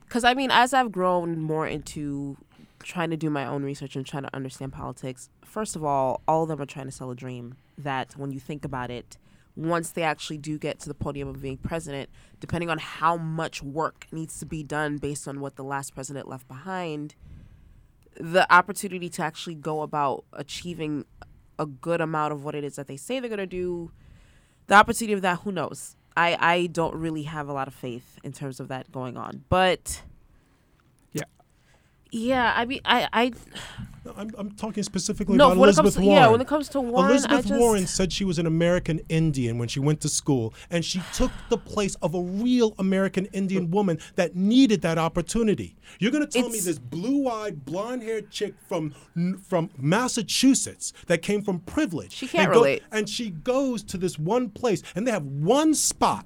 because 0.00 0.24
I 0.24 0.34
mean, 0.34 0.50
as 0.50 0.72
I've 0.72 0.92
grown 0.92 1.40
more 1.40 1.66
into 1.66 2.36
trying 2.82 3.10
to 3.10 3.16
do 3.16 3.28
my 3.30 3.44
own 3.44 3.64
research 3.64 3.96
and 3.96 4.06
trying 4.06 4.22
to 4.22 4.34
understand 4.34 4.72
politics, 4.72 5.28
first 5.44 5.74
of 5.74 5.84
all, 5.84 6.22
all 6.28 6.44
of 6.44 6.48
them 6.48 6.60
are 6.60 6.66
trying 6.66 6.86
to 6.86 6.92
sell 6.92 7.10
a 7.10 7.16
dream 7.16 7.56
that 7.76 8.14
when 8.16 8.30
you 8.30 8.38
think 8.40 8.64
about 8.64 8.90
it, 8.90 9.18
once 9.58 9.90
they 9.90 10.02
actually 10.02 10.38
do 10.38 10.56
get 10.56 10.78
to 10.78 10.88
the 10.88 10.94
podium 10.94 11.26
of 11.26 11.42
being 11.42 11.56
president, 11.56 12.08
depending 12.38 12.70
on 12.70 12.78
how 12.78 13.16
much 13.16 13.60
work 13.60 14.06
needs 14.12 14.38
to 14.38 14.46
be 14.46 14.62
done 14.62 14.98
based 14.98 15.26
on 15.26 15.40
what 15.40 15.56
the 15.56 15.64
last 15.64 15.94
president 15.94 16.28
left 16.28 16.46
behind, 16.46 17.16
the 18.20 18.50
opportunity 18.54 19.08
to 19.08 19.20
actually 19.20 19.56
go 19.56 19.82
about 19.82 20.24
achieving 20.32 21.04
a 21.58 21.66
good 21.66 22.00
amount 22.00 22.32
of 22.32 22.44
what 22.44 22.54
it 22.54 22.62
is 22.62 22.76
that 22.76 22.86
they 22.86 22.96
say 22.96 23.18
they're 23.18 23.28
going 23.28 23.38
to 23.38 23.46
do 23.46 23.90
the 24.68 24.74
opportunity 24.74 25.12
of 25.12 25.22
that 25.22 25.40
who 25.40 25.50
knows 25.50 25.96
i 26.16 26.36
i 26.40 26.66
don't 26.66 26.94
really 26.94 27.24
have 27.24 27.48
a 27.48 27.52
lot 27.52 27.66
of 27.66 27.74
faith 27.74 28.16
in 28.22 28.32
terms 28.32 28.60
of 28.60 28.68
that 28.68 28.90
going 28.92 29.16
on 29.16 29.44
but. 29.48 30.02
Yeah 32.10 32.52
i 32.56 32.64
mean 32.64 32.80
i 32.84 33.08
i 33.12 33.32
No, 34.04 34.14
I'm, 34.16 34.30
I'm 34.38 34.50
talking 34.52 34.82
specifically 34.84 35.36
No, 35.36 35.46
about 35.48 35.58
when 35.58 35.68
it 35.68 35.74
comes 35.76 35.78
Elizabeth 35.96 36.04
to- 36.04 36.08
yeah, 36.10 36.18
Warren. 36.20 36.32
when 36.32 36.40
it 36.40 36.46
comes 36.48 36.68
to 36.70 36.80
Warren, 36.80 37.04
I 37.06 37.10
Elizabeth 37.10 37.46
just- 37.48 37.60
Warren 37.60 37.86
said 37.86 38.10
she 38.12 38.24
was 38.24 38.38
an 38.38 38.46
American 38.46 39.00
Indian 39.10 39.58
when 39.58 39.68
she 39.68 39.80
went 39.80 40.00
to 40.02 40.08
school, 40.08 40.54
and 40.70 40.82
she 40.84 41.02
took 41.12 41.30
the 41.50 41.58
place 41.58 41.94
of 41.96 42.14
a 42.14 42.20
real 42.22 42.74
American 42.78 43.26
Indian 43.34 43.70
woman 43.70 43.98
that 44.14 44.34
needed 44.34 44.80
that 44.82 44.96
opportunity. 44.96 45.76
You're 45.98 46.12
going 46.12 46.24
to 46.26 46.30
tell 46.40 46.48
me 46.48 46.58
this 46.60 46.78
blue-eyed, 46.78 47.66
blonde-haired 47.66 48.30
chick 48.30 48.54
from 48.66 48.94
from 49.46 49.68
Massachusetts 49.76 50.94
that 51.08 51.20
came 51.20 51.42
from 51.42 51.58
privilege. 51.60 52.12
She 52.12 52.28
can't 52.28 52.44
and 52.46 52.54
go- 52.54 52.60
relate. 52.60 52.82
and 52.90 53.08
she 53.10 53.30
goes 53.30 53.82
to 53.84 53.98
this 53.98 54.18
one 54.18 54.48
place, 54.48 54.82
and 54.94 55.06
they 55.06 55.10
have 55.10 55.26
one 55.26 55.74
spot 55.74 56.24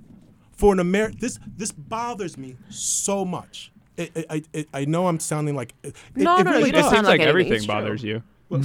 for 0.52 0.72
an 0.72 0.78
American. 0.78 1.18
This 1.18 1.40
this 1.56 1.72
bothers 1.72 2.38
me 2.38 2.54
so 2.70 3.24
much. 3.24 3.71
It, 3.96 4.10
it, 4.16 4.26
I, 4.30 4.42
it, 4.52 4.68
I 4.72 4.84
know 4.86 5.06
I'm 5.06 5.20
sounding 5.20 5.54
like 5.54 5.74
it, 5.82 5.94
No, 6.16 6.38
it 6.38 6.44
no, 6.44 6.50
really 6.52 6.62
you 6.62 6.68
It 6.68 6.72
does. 6.72 6.84
sound 6.84 6.96
seems 6.96 7.06
like 7.08 7.18
like 7.20 7.28
everything 7.28 7.52
It's 7.54 7.64
true. 7.66 7.74
bothers 7.74 8.02
you. 8.02 8.22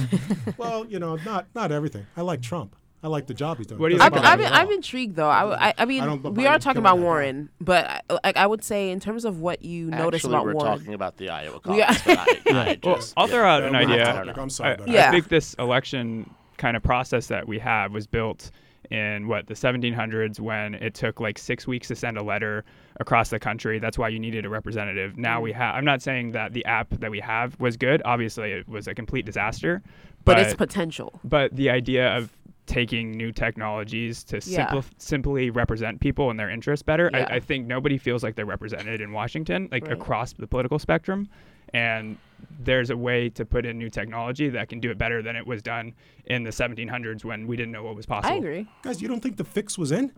Well, 0.56 0.84
you 0.86 0.98
know, 0.98 1.16
not 1.24 1.46
not 1.54 1.72
everything. 1.72 2.06
I 2.16 2.22
like 2.22 2.42
Trump. 2.42 2.74
I 3.02 3.06
like 3.06 3.26
the 3.28 3.34
job 3.34 3.58
he's 3.58 3.68
doing. 3.68 3.80
What 3.80 3.88
do 3.88 3.94
you 3.94 4.00
think 4.00 4.12
I'm, 4.12 4.18
about 4.18 4.38
bother 4.38 4.52
I'm, 4.52 4.66
I'm 4.68 4.72
intrigued 4.72 5.14
though. 5.16 5.28
I, 5.28 5.68
I, 5.68 5.74
I 5.78 5.84
mean, 5.84 6.02
I 6.02 6.14
we 6.16 6.46
are 6.46 6.58
talking 6.58 6.80
about 6.80 6.94
like 6.96 7.00
that. 7.00 7.04
Warren, 7.04 7.48
but 7.60 7.86
I, 7.86 8.00
like 8.24 8.36
I 8.36 8.46
would 8.46 8.64
say 8.64 8.90
in 8.90 8.98
terms 9.00 9.24
of 9.24 9.40
what 9.40 9.62
you 9.64 9.86
notice 9.90 10.18
actually, 10.24 10.34
about 10.34 10.46
we're 10.46 10.54
Warren. 10.54 10.78
talking 10.78 10.94
about 10.94 11.16
the 11.16 11.28
Iowa 11.30 11.60
caucus. 11.60 12.02
but 12.02 12.18
I, 12.18 12.24
I 12.48 12.78
Well, 12.82 12.96
just, 12.96 13.14
I'll 13.16 13.28
throw 13.28 13.44
out 13.46 13.62
Yeah, 13.62 13.68
an 13.68 13.72
we're 13.74 13.78
off 13.78 13.90
idea. 13.92 14.04
topic. 14.04 14.38
I'm 14.38 14.50
sorry 14.50 14.70
I, 14.70 14.74
about 14.74 14.88
I 14.88 15.10
think 15.12 15.28
this 15.28 15.54
election 15.54 16.28
kind 16.56 16.76
of 16.76 16.82
process 16.82 17.28
that 17.28 17.46
we 17.46 17.60
have 17.60 17.92
was 17.92 18.06
built 18.08 18.50
in 18.90 19.28
what 19.28 19.46
the 19.46 19.54
1700s 19.54 20.40
when 20.40 20.74
it 20.74 20.94
took 20.94 21.20
like 21.20 21.38
six 21.38 21.66
weeks 21.66 21.88
to 21.88 21.94
send 21.94 22.16
a 22.16 22.22
letter 22.22 22.64
across 23.00 23.28
the 23.30 23.38
country. 23.38 23.78
That's 23.78 23.98
why 23.98 24.08
you 24.08 24.18
needed 24.18 24.44
a 24.44 24.48
representative. 24.48 25.16
Now 25.18 25.40
Mm. 25.40 25.42
we 25.42 25.52
have. 25.52 25.74
I'm 25.74 25.84
not 25.84 26.00
saying 26.02 26.32
that 26.32 26.52
the 26.54 26.64
app 26.64 26.88
that 26.90 27.10
we 27.10 27.20
have 27.20 27.58
was 27.60 27.76
good. 27.76 28.00
Obviously, 28.04 28.52
it 28.52 28.68
was 28.68 28.88
a 28.88 28.94
complete 28.94 29.24
disaster. 29.26 29.82
but 30.24 30.38
it's 30.38 30.54
potential. 30.54 31.18
but 31.24 31.54
the 31.56 31.70
idea 31.70 32.14
of 32.14 32.30
taking 32.66 33.12
new 33.12 33.32
technologies 33.32 34.22
to 34.24 34.40
Yeah. 34.46 34.78
simply 34.98 35.48
represent 35.48 36.00
people 36.00 36.28
and 36.28 36.38
their 36.38 36.50
interests 36.50 36.82
better, 36.82 37.08
Yeah. 37.14 37.26
I, 37.30 37.36
I 37.36 37.40
think 37.40 37.66
nobody 37.66 37.96
feels 37.96 38.22
like 38.22 38.34
they're 38.34 38.44
represented 38.44 39.00
in 39.00 39.12
Washington, 39.12 39.68
like 39.72 39.84
Right. 39.84 39.92
across 39.94 40.34
the 40.34 40.46
political 40.46 40.78
spectrum. 40.78 41.28
And 41.74 42.16
there's 42.60 42.90
a 42.90 42.96
way 42.96 43.28
to 43.30 43.44
put 43.44 43.66
in 43.66 43.78
new 43.78 43.90
technology 43.90 44.48
that 44.50 44.68
can 44.68 44.80
do 44.80 44.90
it 44.90 44.98
better 44.98 45.22
than 45.22 45.36
it 45.36 45.46
was 45.46 45.62
done 45.62 45.94
in 46.26 46.42
the 46.42 46.50
1700s 46.50 47.24
when 47.24 47.46
we 47.46 47.56
didn't 47.56 47.72
know 47.72 47.82
what 47.84 47.94
was 47.96 48.06
possible. 48.06 48.34
I 48.34 48.38
agree. 48.38 48.68
Guys, 48.82 49.00
you 49.02 49.08
don't 49.08 49.20
think 49.20 49.36
the 49.36 49.44
fix 49.44 49.78
was 49.78 49.92
in? 49.92 50.12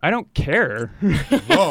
I 0.00 0.10
don't 0.10 0.32
care. 0.32 0.86
Whoa, 1.00 1.70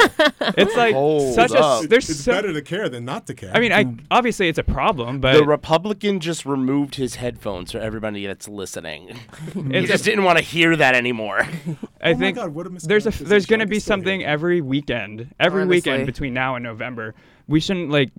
it's 0.57 0.75
like 0.75 0.93
Hold 0.93 1.33
such 1.33 1.51
up. 1.51 1.85
a 1.85 1.87
there's 1.87 2.09
it's 2.09 2.19
so, 2.19 2.33
better 2.33 2.51
to 2.51 2.61
care 2.61 2.89
than 2.89 3.05
not 3.05 3.25
to 3.27 3.33
care. 3.33 3.51
I 3.53 3.61
mean, 3.61 3.71
I 3.71 3.85
hmm. 3.85 3.99
obviously 4.11 4.49
it's 4.49 4.59
a 4.59 4.63
problem, 4.63 5.21
but 5.21 5.33
the 5.33 5.45
Republican 5.45 6.19
just 6.19 6.45
removed 6.45 6.95
his 6.95 7.15
headphones 7.15 7.71
for 7.71 7.79
everybody 7.79 8.25
that's 8.27 8.49
listening. 8.49 9.07
he 9.53 9.61
it's 9.77 9.87
just 9.87 10.03
didn't 10.03 10.25
want 10.25 10.37
to 10.39 10.43
hear 10.43 10.75
that 10.75 10.93
anymore. 10.93 11.39
I 12.01 12.11
Oh 12.11 12.13
my 12.13 12.15
think 12.15 12.35
God, 12.35 12.53
what 12.53 12.67
a 12.67 12.69
there's 12.85 13.07
a 13.07 13.23
there's 13.23 13.45
going 13.45 13.61
to 13.61 13.65
be 13.65 13.79
something 13.79 14.19
you. 14.21 14.27
every 14.27 14.59
weekend, 14.59 15.33
every 15.39 15.61
Honestly. 15.61 15.77
weekend 15.77 16.05
between 16.05 16.33
now 16.33 16.55
and 16.55 16.63
November. 16.63 17.15
We 17.47 17.61
shouldn't 17.61 17.91
like 17.91 18.09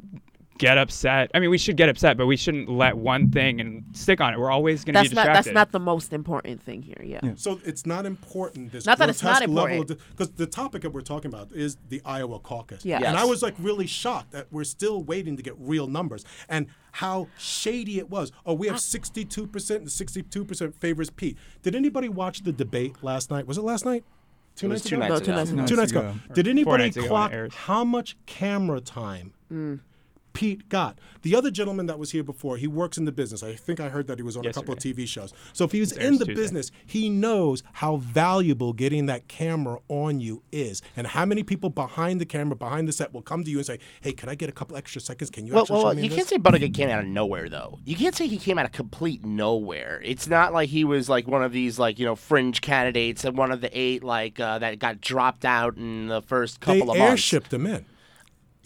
get 0.58 0.76
upset. 0.78 1.30
I 1.34 1.40
mean, 1.40 1.50
we 1.50 1.58
should 1.58 1.76
get 1.76 1.88
upset, 1.88 2.16
but 2.16 2.26
we 2.26 2.36
shouldn't 2.36 2.68
let 2.68 2.96
one 2.96 3.30
thing 3.30 3.60
and 3.60 3.84
stick 3.92 4.20
on 4.20 4.34
it. 4.34 4.38
We're 4.40 4.50
always 4.50 4.84
going 4.84 4.94
to 4.94 5.02
be 5.02 5.08
That's 5.08 5.14
not 5.14 5.22
distracted. 5.26 5.44
that's 5.48 5.54
not 5.54 5.72
the 5.72 5.80
most 5.80 6.12
important 6.12 6.62
thing 6.62 6.82
here. 6.82 7.00
Yeah. 7.04 7.20
So 7.36 7.60
it's 7.64 7.86
not 7.86 8.06
important. 8.06 8.72
This 8.72 8.84
Not 8.86 8.98
that 8.98 9.08
it's 9.08 9.22
not 9.22 9.42
important. 9.42 9.88
because 10.10 10.30
the 10.32 10.46
topic 10.46 10.82
that 10.82 10.90
we're 10.90 11.00
talking 11.00 11.30
about 11.32 11.52
is 11.52 11.76
the 11.88 12.02
Iowa 12.04 12.38
caucus. 12.40 12.84
Yes. 12.84 13.02
And 13.04 13.16
I 13.16 13.24
was 13.24 13.42
like 13.42 13.54
really 13.58 13.86
shocked 13.86 14.32
that 14.32 14.46
we're 14.50 14.64
still 14.64 15.02
waiting 15.02 15.36
to 15.36 15.42
get 15.42 15.54
real 15.58 15.86
numbers 15.86 16.24
and 16.48 16.66
how 16.92 17.28
shady 17.38 17.98
it 17.98 18.10
was. 18.10 18.32
Oh, 18.44 18.54
we 18.54 18.66
have 18.66 18.76
62% 18.76 19.76
and 19.76 19.86
62% 19.86 20.74
favors 20.74 21.10
Pete. 21.10 21.36
Did 21.62 21.74
anybody 21.74 22.08
watch 22.08 22.42
the 22.42 22.52
debate 22.52 22.96
last 23.02 23.30
night? 23.30 23.46
Was 23.46 23.58
it 23.58 23.62
last 23.62 23.84
night? 23.84 24.04
Two 24.56 24.66
nights 24.66 24.82
two 24.82 24.96
ago? 24.96 25.06
nights 25.06 25.20
No, 25.20 25.24
two 25.24 25.30
ago. 25.30 25.36
nights 25.36 25.50
ago. 25.52 25.66
Two 25.66 25.76
nights 25.76 25.90
ago. 25.92 26.14
Did 26.34 26.48
anybody 26.48 26.84
nights 26.84 26.96
ago 26.96 27.12
when 27.14 27.32
it 27.32 27.50
clock 27.50 27.52
how 27.66 27.84
much 27.84 28.16
camera 28.26 28.80
time 28.80 29.32
Mm. 29.52 29.80
Pete 30.38 30.68
got? 30.68 31.00
The 31.22 31.34
other 31.34 31.50
gentleman 31.50 31.86
that 31.86 31.98
was 31.98 32.12
here 32.12 32.22
before, 32.22 32.58
he 32.58 32.68
works 32.68 32.96
in 32.96 33.06
the 33.06 33.10
business. 33.10 33.42
I 33.42 33.56
think 33.56 33.80
I 33.80 33.88
heard 33.88 34.06
that 34.06 34.20
he 34.20 34.22
was 34.22 34.36
on 34.36 34.46
a 34.46 34.52
couple 34.52 34.72
of 34.72 34.78
TV 34.78 35.04
shows. 35.04 35.32
So 35.52 35.64
if 35.64 35.72
he's 35.72 35.92
airs 35.94 36.06
in 36.06 36.18
the 36.18 36.26
Tuesday. 36.26 36.40
business, 36.40 36.70
he 36.86 37.10
knows 37.10 37.64
how 37.72 37.96
valuable 37.96 38.72
getting 38.72 39.06
that 39.06 39.26
camera 39.26 39.80
on 39.88 40.20
you 40.20 40.44
is, 40.52 40.80
and 40.96 41.08
how 41.08 41.24
many 41.24 41.42
people 41.42 41.70
behind 41.70 42.20
the 42.20 42.24
camera, 42.24 42.54
behind 42.54 42.86
the 42.86 42.92
set, 42.92 43.12
will 43.12 43.20
come 43.20 43.42
to 43.42 43.50
you 43.50 43.56
and 43.56 43.66
say, 43.66 43.80
"Hey, 44.00 44.12
can 44.12 44.28
I 44.28 44.36
get 44.36 44.48
a 44.48 44.52
couple 44.52 44.76
extra 44.76 45.00
seconds? 45.00 45.28
Can 45.28 45.44
you 45.44 45.54
Well, 45.54 45.62
actually 45.62 45.74
well, 45.82 45.90
show 45.90 45.96
me 45.96 46.02
you 46.04 46.08
this?" 46.08 46.16
can't 46.16 46.28
say 46.28 46.38
Buttigieg 46.38 46.72
came 46.72 46.88
out 46.88 47.00
of 47.00 47.06
nowhere, 47.06 47.48
though. 47.48 47.80
You 47.84 47.96
can't 47.96 48.14
say 48.14 48.28
he 48.28 48.38
came 48.38 48.58
out 48.60 48.64
of 48.64 48.70
complete 48.70 49.24
nowhere. 49.24 50.00
It's 50.04 50.28
not 50.28 50.52
like 50.52 50.68
he 50.68 50.84
was 50.84 51.08
like 51.08 51.26
one 51.26 51.42
of 51.42 51.50
these 51.50 51.80
like 51.80 51.98
you 51.98 52.06
know 52.06 52.14
fringe 52.14 52.60
candidates 52.60 53.24
and 53.24 53.36
one 53.36 53.50
of 53.50 53.60
the 53.60 53.76
eight 53.76 54.04
like 54.04 54.38
uh, 54.38 54.60
that 54.60 54.78
got 54.78 55.00
dropped 55.00 55.44
out 55.44 55.76
in 55.76 56.06
the 56.06 56.22
first 56.22 56.60
they 56.60 56.78
couple 56.78 56.92
of 56.92 56.98
months. 56.98 57.24
airshipped 57.24 57.52
him 57.52 57.66
in. 57.66 57.86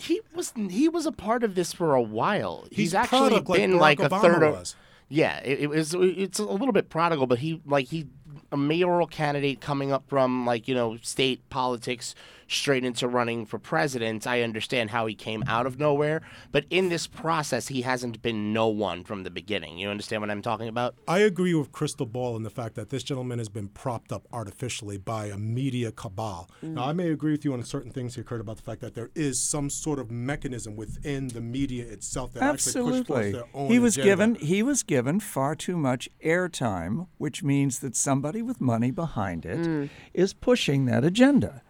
He 0.02 0.20
was 0.34 0.52
he 0.56 0.88
was 0.88 1.06
a 1.06 1.12
part 1.12 1.44
of 1.44 1.54
this 1.54 1.72
for 1.72 1.94
a 1.94 2.02
while. 2.02 2.64
He's, 2.70 2.78
He's 2.78 2.94
actually 2.94 3.40
product 3.40 3.52
been 3.52 3.72
Barack 3.72 3.80
like 3.80 4.00
a 4.00 4.08
Obama 4.08 4.20
third 4.20 4.42
of. 4.42 4.54
was. 4.54 4.76
Yeah, 5.08 5.40
it, 5.44 5.60
it 5.60 5.66
was. 5.68 5.94
It's 5.94 6.38
a 6.38 6.44
little 6.44 6.72
bit 6.72 6.88
prodigal, 6.88 7.26
but 7.26 7.38
he 7.38 7.60
like 7.66 7.88
he 7.88 8.06
a 8.50 8.56
mayoral 8.56 9.06
candidate 9.06 9.60
coming 9.60 9.92
up 9.92 10.04
from 10.08 10.46
like 10.46 10.66
you 10.68 10.74
know 10.74 10.96
state 11.02 11.48
politics 11.50 12.14
straight 12.52 12.84
into 12.84 13.08
running 13.08 13.46
for 13.46 13.58
president. 13.58 14.26
I 14.26 14.42
understand 14.42 14.90
how 14.90 15.06
he 15.06 15.14
came 15.14 15.42
out 15.46 15.66
of 15.66 15.78
nowhere, 15.78 16.22
but 16.50 16.64
in 16.70 16.88
this 16.88 17.06
process, 17.06 17.68
he 17.68 17.82
hasn't 17.82 18.22
been 18.22 18.52
no 18.52 18.68
one 18.68 19.04
from 19.04 19.22
the 19.24 19.30
beginning. 19.30 19.78
You 19.78 19.88
understand 19.88 20.22
what 20.22 20.30
I'm 20.30 20.42
talking 20.42 20.68
about? 20.68 20.94
I 21.08 21.20
agree 21.20 21.54
with 21.54 21.72
Krystal 21.72 22.10
Ball 22.10 22.36
in 22.36 22.42
the 22.42 22.50
fact 22.50 22.74
that 22.74 22.90
this 22.90 23.02
gentleman 23.02 23.38
has 23.38 23.48
been 23.48 23.68
propped 23.68 24.12
up 24.12 24.26
artificially 24.32 24.98
by 24.98 25.26
a 25.26 25.38
media 25.38 25.92
cabal. 25.92 26.50
Now, 26.62 26.84
I 26.84 26.92
mm. 26.92 26.96
may 26.96 27.10
agree 27.10 27.32
with 27.32 27.44
you 27.44 27.52
on 27.52 27.62
certain 27.62 27.90
things 27.90 28.14
here, 28.14 28.24
Kurt, 28.24 28.40
about 28.40 28.56
the 28.56 28.62
fact 28.62 28.80
that 28.80 28.94
there 28.94 29.10
is 29.14 29.40
some 29.40 29.70
sort 29.70 29.98
of 29.98 30.10
mechanism 30.10 30.76
within 30.76 31.28
the 31.28 31.40
media 31.40 31.84
itself 31.86 32.32
that 32.34 32.42
actually 32.42 32.72
push 32.72 32.72
towards 32.74 33.00
Absolutely. 33.00 33.32
their 33.32 33.44
own 33.54 33.70
He 33.70 33.78
was 33.78 33.96
agenda. 33.96 34.10
given 34.10 34.34
he 34.36 34.62
was 34.62 34.82
given 34.82 35.20
far 35.20 35.54
too 35.54 35.76
much 35.76 36.08
airtime, 36.24 37.06
which 37.18 37.42
means 37.42 37.78
that 37.80 37.96
somebody 37.96 38.42
with 38.42 38.60
money 38.60 38.90
behind 38.90 39.44
it 39.46 39.58
mm. 39.58 39.90
is 40.12 40.32
pushing 40.32 40.84
that 40.86 41.04
agenda. 41.04 41.62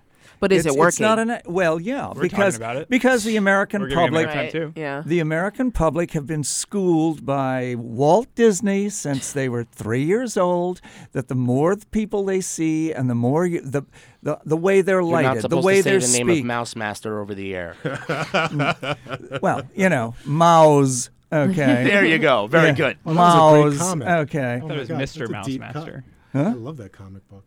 But 0.43 0.51
is 0.51 0.67
it's, 0.67 0.75
it 0.75 0.79
working? 0.79 0.89
It's 0.89 0.99
not 1.01 1.19
an 1.21 1.41
well, 1.47 1.81
yeah, 1.81 2.09
We're 2.13 2.23
because 2.23 2.55
talking 2.55 2.57
about 2.57 2.77
it. 2.83 2.89
because 2.89 3.23
the 3.23 3.37
American 3.37 3.83
We're 3.83 3.95
public 3.95 4.27
airtime, 4.27 4.35
right. 4.35 4.51
too. 4.51 4.73
Yeah. 4.75 5.05
the 5.07 5.21
American 5.21 5.71
public 5.71 6.11
have 6.15 6.27
been 6.27 6.43
schooled 6.43 7.25
by 7.25 7.77
Walt 7.79 8.27
Disney 8.35 8.89
since 8.89 9.33
they 9.33 9.49
were 9.49 9.63
three 9.63 10.03
years 10.03 10.37
old 10.37 10.81
that 11.13 11.29
the 11.29 11.37
more 11.37 11.77
the 11.77 11.87
people 11.87 12.25
they 12.25 12.41
see 12.41 12.93
and 12.93 13.09
the 13.09 13.15
more 13.15 13.47
you, 13.47 13.61
the, 13.61 13.85
the 14.21 14.41
the 14.45 14.57
way 14.57 14.81
they're 14.81 15.01
You're 15.01 15.23
not 15.23 15.37
lighted, 15.37 15.49
the 15.49 15.61
way 15.61 15.81
they're 15.81 16.01
the 16.01 16.09
name 16.09 16.27
speak. 16.27 16.41
of 16.41 16.47
Mouse 16.47 16.75
Master 16.75 17.21
over 17.21 17.37
the 17.37 17.55
air. 17.55 17.77
well, 19.43 19.63
you 19.77 19.89
know, 19.89 20.15
Mouse. 20.25 21.11
Okay. 21.33 21.85
there 21.85 22.05
you 22.05 22.19
go. 22.19 22.49
Very 22.49 22.71
Yeah. 22.71 22.73
good. 22.75 22.99
Oh, 23.07 23.15
that 23.15 23.21
was 23.21 23.35
a 23.55 23.63
great 23.63 23.79
Mouse. 23.79 23.79
comic. 23.79 24.09
Okay. 24.09 24.55
I 24.55 24.61
thought 24.61 24.71
it 24.73 24.79
was 24.81 24.89
God, 24.89 25.01
Mr. 25.01 25.19
that's 25.19 25.31
Mouse 25.31 25.47
deep 25.47 25.63
cut. 25.63 25.75
Master. 25.75 26.05
I 26.35 26.41
love 26.53 26.77
that 26.79 26.93
comic 26.93 27.29
book. 27.29 27.45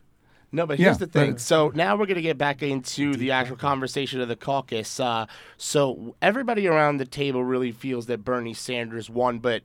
No, 0.55 0.65
but 0.65 0.79
Yeah, 0.79 0.85
here's 0.85 0.97
the 0.99 1.07
thing. 1.07 1.33
but- 1.33 1.41
So 1.41 1.71
now 1.75 1.95
we're 1.95 2.05
going 2.05 2.15
to 2.15 2.21
get 2.21 2.37
back 2.37 2.63
into 2.63 3.15
the 3.15 3.31
actual 3.31 3.57
conversation 3.57 4.21
of 4.21 4.27
the 4.27 4.35
caucus. 4.35 4.99
Uh, 4.99 5.25
so 5.57 6.15
everybody 6.21 6.67
around 6.67 6.97
the 6.97 7.05
table 7.05 7.43
really 7.43 7.71
feels 7.71 8.05
that 8.07 8.23
Bernie 8.23 8.53
Sanders 8.53 9.09
won, 9.09 9.39
but 9.39 9.63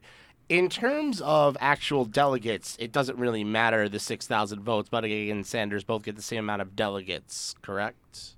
in 0.49 0.69
terms 0.69 1.21
of 1.21 1.57
actual 1.61 2.05
delegates, 2.05 2.77
it 2.81 2.91
doesn't 2.91 3.17
really 3.19 3.45
matter 3.45 3.89
the 3.89 4.01
6,000 4.01 4.61
votes. 4.63 4.89
Buttigieg 4.91 5.31
and 5.31 5.47
Sanders 5.47 5.85
both 5.85 6.03
get 6.03 6.17
the 6.17 6.23
same 6.23 6.41
amount 6.41 6.61
of 6.61 6.75
delegates, 6.75 7.55
correct? 7.63 8.35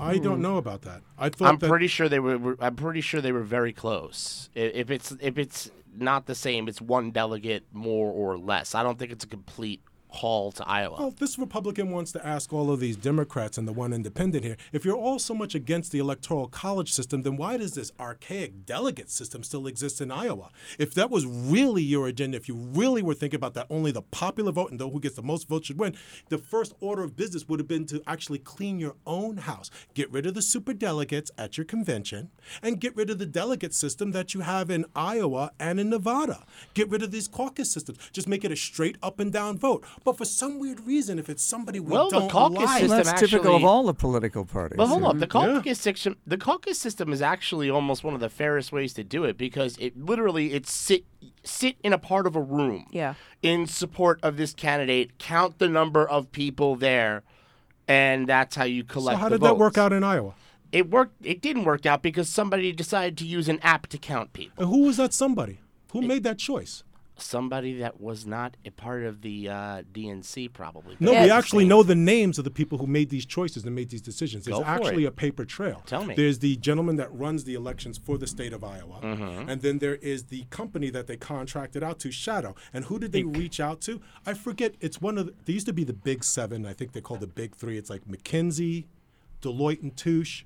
I 0.00 0.18
don't 0.18 0.40
know 0.40 0.56
about 0.56 0.82
that. 0.82 1.02
I 1.18 1.28
thought 1.28 1.48
I'm 1.48 1.58
that 1.58 1.68
pretty 1.68 1.86
sure 1.86 2.08
they 2.08 2.18
were, 2.18 2.36
were. 2.38 2.56
I'm 2.58 2.74
pretty 2.74 3.02
sure 3.02 3.20
they 3.20 3.30
were 3.30 3.42
very 3.44 3.72
close. 3.72 4.50
If 4.54 4.90
it's 4.90 5.12
if 5.20 5.38
it's 5.38 5.70
not 5.96 6.26
the 6.26 6.34
same, 6.34 6.66
it's 6.66 6.80
one 6.80 7.12
delegate 7.12 7.64
more 7.72 8.10
or 8.10 8.36
less. 8.36 8.74
I 8.74 8.82
don't 8.82 8.98
think 8.98 9.12
it's 9.12 9.24
a 9.24 9.28
complete 9.28 9.80
haul 10.12 10.52
to 10.52 10.68
Iowa. 10.68 10.96
Well, 10.98 11.10
this 11.10 11.38
Republican 11.38 11.90
wants 11.90 12.12
to 12.12 12.26
ask 12.26 12.52
all 12.52 12.70
of 12.70 12.80
these 12.80 12.96
Democrats 12.96 13.58
and 13.58 13.66
the 13.66 13.72
one 13.72 13.92
independent 13.92 14.44
here 14.44 14.56
if 14.72 14.84
you're 14.84 14.96
all 14.96 15.18
so 15.18 15.34
much 15.34 15.54
against 15.54 15.92
the 15.92 15.98
electoral 15.98 16.48
college 16.48 16.92
system, 16.92 17.22
then 17.22 17.36
why 17.36 17.56
does 17.56 17.74
this 17.74 17.92
archaic 17.98 18.66
delegate 18.66 19.10
system 19.10 19.42
still 19.42 19.66
exist 19.66 20.00
in 20.00 20.10
Iowa? 20.10 20.50
If 20.78 20.94
that 20.94 21.10
was 21.10 21.26
really 21.26 21.82
your 21.82 22.06
agenda, 22.06 22.36
if 22.36 22.48
you 22.48 22.54
really 22.54 23.02
were 23.02 23.14
thinking 23.14 23.36
about 23.36 23.54
that 23.54 23.66
only 23.70 23.90
the 23.90 24.02
popular 24.02 24.52
vote 24.52 24.70
and 24.70 24.80
who 24.80 25.00
gets 25.00 25.16
the 25.16 25.22
most 25.22 25.48
votes 25.48 25.66
should 25.66 25.78
win, 25.78 25.96
the 26.28 26.38
first 26.38 26.74
order 26.80 27.02
of 27.02 27.16
business 27.16 27.48
would 27.48 27.60
have 27.60 27.68
been 27.68 27.86
to 27.86 28.02
actually 28.06 28.38
clean 28.38 28.78
your 28.78 28.96
own 29.06 29.38
house. 29.38 29.70
Get 29.94 30.10
rid 30.10 30.26
of 30.26 30.34
the 30.34 30.42
super 30.42 30.72
delegates 30.72 31.30
at 31.38 31.56
your 31.56 31.64
convention 31.64 32.30
and 32.62 32.80
get 32.80 32.96
rid 32.96 33.10
of 33.10 33.18
the 33.18 33.26
delegate 33.26 33.74
system 33.74 34.12
that 34.12 34.34
you 34.34 34.40
have 34.40 34.70
in 34.70 34.84
Iowa 34.94 35.52
and 35.58 35.80
in 35.80 35.90
Nevada. 35.90 36.44
Get 36.74 36.90
rid 36.90 37.02
of 37.02 37.10
these 37.10 37.28
caucus 37.28 37.70
systems. 37.70 37.98
Just 38.12 38.28
make 38.28 38.44
it 38.44 38.52
a 38.52 38.56
straight 38.56 38.96
up 39.02 39.20
and 39.20 39.32
down 39.32 39.58
vote. 39.58 39.84
But 40.04 40.18
for 40.18 40.24
some 40.24 40.58
weird 40.58 40.80
reason, 40.86 41.18
if 41.18 41.28
it's 41.28 41.44
somebody 41.44 41.78
we 41.80 41.92
Well, 41.92 42.10
the 42.10 42.20
don't 42.20 42.30
caucus 42.30 42.58
like, 42.58 42.68
system 42.80 42.88
Well, 42.88 43.04
that's 43.04 43.20
typical 43.20 43.56
of 43.56 43.64
all 43.64 43.84
the 43.84 43.94
political 43.94 44.44
parties. 44.44 44.76
But 44.76 44.86
hold 44.86 45.02
yeah. 45.02 45.08
up, 45.08 45.18
the 45.18 45.26
mm-hmm. 45.26 45.56
caucus 45.56 45.80
system, 45.80 46.16
the 46.26 46.36
caucus 46.36 46.78
system 46.78 47.12
is 47.12 47.22
actually 47.22 47.70
almost 47.70 48.02
one 48.02 48.14
of 48.14 48.20
the 48.20 48.28
fairest 48.28 48.72
ways 48.72 48.92
to 48.94 49.04
do 49.04 49.24
it 49.24 49.38
because 49.38 49.76
it 49.78 49.96
literally 49.96 50.52
it's 50.52 50.72
sit 50.72 51.04
sit 51.44 51.76
in 51.82 51.92
a 51.92 51.98
part 51.98 52.26
of 52.26 52.36
a 52.36 52.40
room, 52.40 52.86
Yeah. 52.90 53.14
in 53.42 53.66
support 53.66 54.18
of 54.22 54.36
this 54.36 54.54
candidate, 54.54 55.18
count 55.18 55.58
the 55.58 55.68
number 55.68 56.08
of 56.08 56.32
people 56.32 56.76
there, 56.76 57.22
and 57.86 58.26
that's 58.26 58.56
how 58.56 58.64
you 58.64 58.84
collect. 58.84 59.16
so 59.16 59.20
how 59.20 59.28
the 59.28 59.36
did 59.36 59.42
that 59.42 59.58
work 59.58 59.78
out 59.78 59.92
in 59.92 60.02
Iowa? 60.02 60.34
It 60.72 60.90
worked. 60.90 61.14
It 61.24 61.42
didn't 61.42 61.64
work 61.64 61.84
out 61.84 62.02
because 62.02 62.28
somebody 62.28 62.72
decided 62.72 63.18
to 63.18 63.26
use 63.26 63.48
an 63.48 63.60
app 63.60 63.88
to 63.88 63.98
count 63.98 64.32
people. 64.32 64.62
And 64.64 64.68
who 64.74 64.86
was 64.86 64.96
that 64.96 65.12
somebody? 65.12 65.60
Who 65.92 66.00
made 66.00 66.22
that 66.24 66.38
choice? 66.38 66.82
Somebody 67.22 67.78
that 67.78 68.00
was 68.00 68.26
not 68.26 68.56
a 68.64 68.70
part 68.70 69.04
of 69.04 69.22
the 69.22 69.48
uh, 69.48 69.82
DNC, 69.92 70.52
probably. 70.52 70.96
No, 71.00 71.12
Yeah. 71.12 71.24
we 71.24 71.30
actually 71.30 71.64
know 71.64 71.82
the 71.82 71.94
names 71.94 72.38
of 72.38 72.44
the 72.44 72.50
people 72.50 72.78
who 72.78 72.86
made 72.86 73.10
these 73.10 73.24
choices 73.24 73.64
and 73.64 73.74
made 73.74 73.90
these 73.90 74.02
decisions. 74.02 74.44
There's 74.44 74.58
actually 74.60 75.04
it. 75.04 75.08
a 75.08 75.12
paper 75.12 75.44
trail. 75.44 75.82
Tell 75.86 76.04
me. 76.04 76.14
There's 76.14 76.40
the 76.40 76.56
gentleman 76.56 76.96
that 76.96 77.12
runs 77.14 77.44
the 77.44 77.54
elections 77.54 77.96
for 77.98 78.18
the 78.18 78.26
state 78.26 78.52
of 78.52 78.64
Iowa, 78.64 79.00
Mm-hmm. 79.02 79.48
and 79.48 79.62
then 79.62 79.78
there 79.78 79.96
is 79.96 80.24
the 80.24 80.44
company 80.50 80.90
that 80.90 81.06
they 81.06 81.16
contracted 81.16 81.82
out 81.82 81.98
to, 82.00 82.10
Shadow. 82.10 82.54
And 82.72 82.86
who 82.86 82.98
did 82.98 83.12
they 83.12 83.22
reach 83.22 83.60
out 83.60 83.80
to? 83.82 84.00
I 84.26 84.34
forget. 84.34 84.74
It's 84.80 85.00
one 85.00 85.16
of 85.18 85.26
the, 85.26 85.34
they 85.44 85.52
used 85.52 85.66
to 85.66 85.72
be 85.72 85.84
the 85.84 85.92
Big 85.92 86.24
Seven. 86.24 86.66
I 86.66 86.72
think 86.72 86.92
they 86.92 87.00
called 87.00 87.20
the 87.20 87.26
Big 87.26 87.54
Three. 87.54 87.78
It's 87.78 87.88
like 87.90 88.04
McKinsey, 88.06 88.86
Deloitte 89.40 89.82
and 89.82 89.96
Touche, 89.96 90.44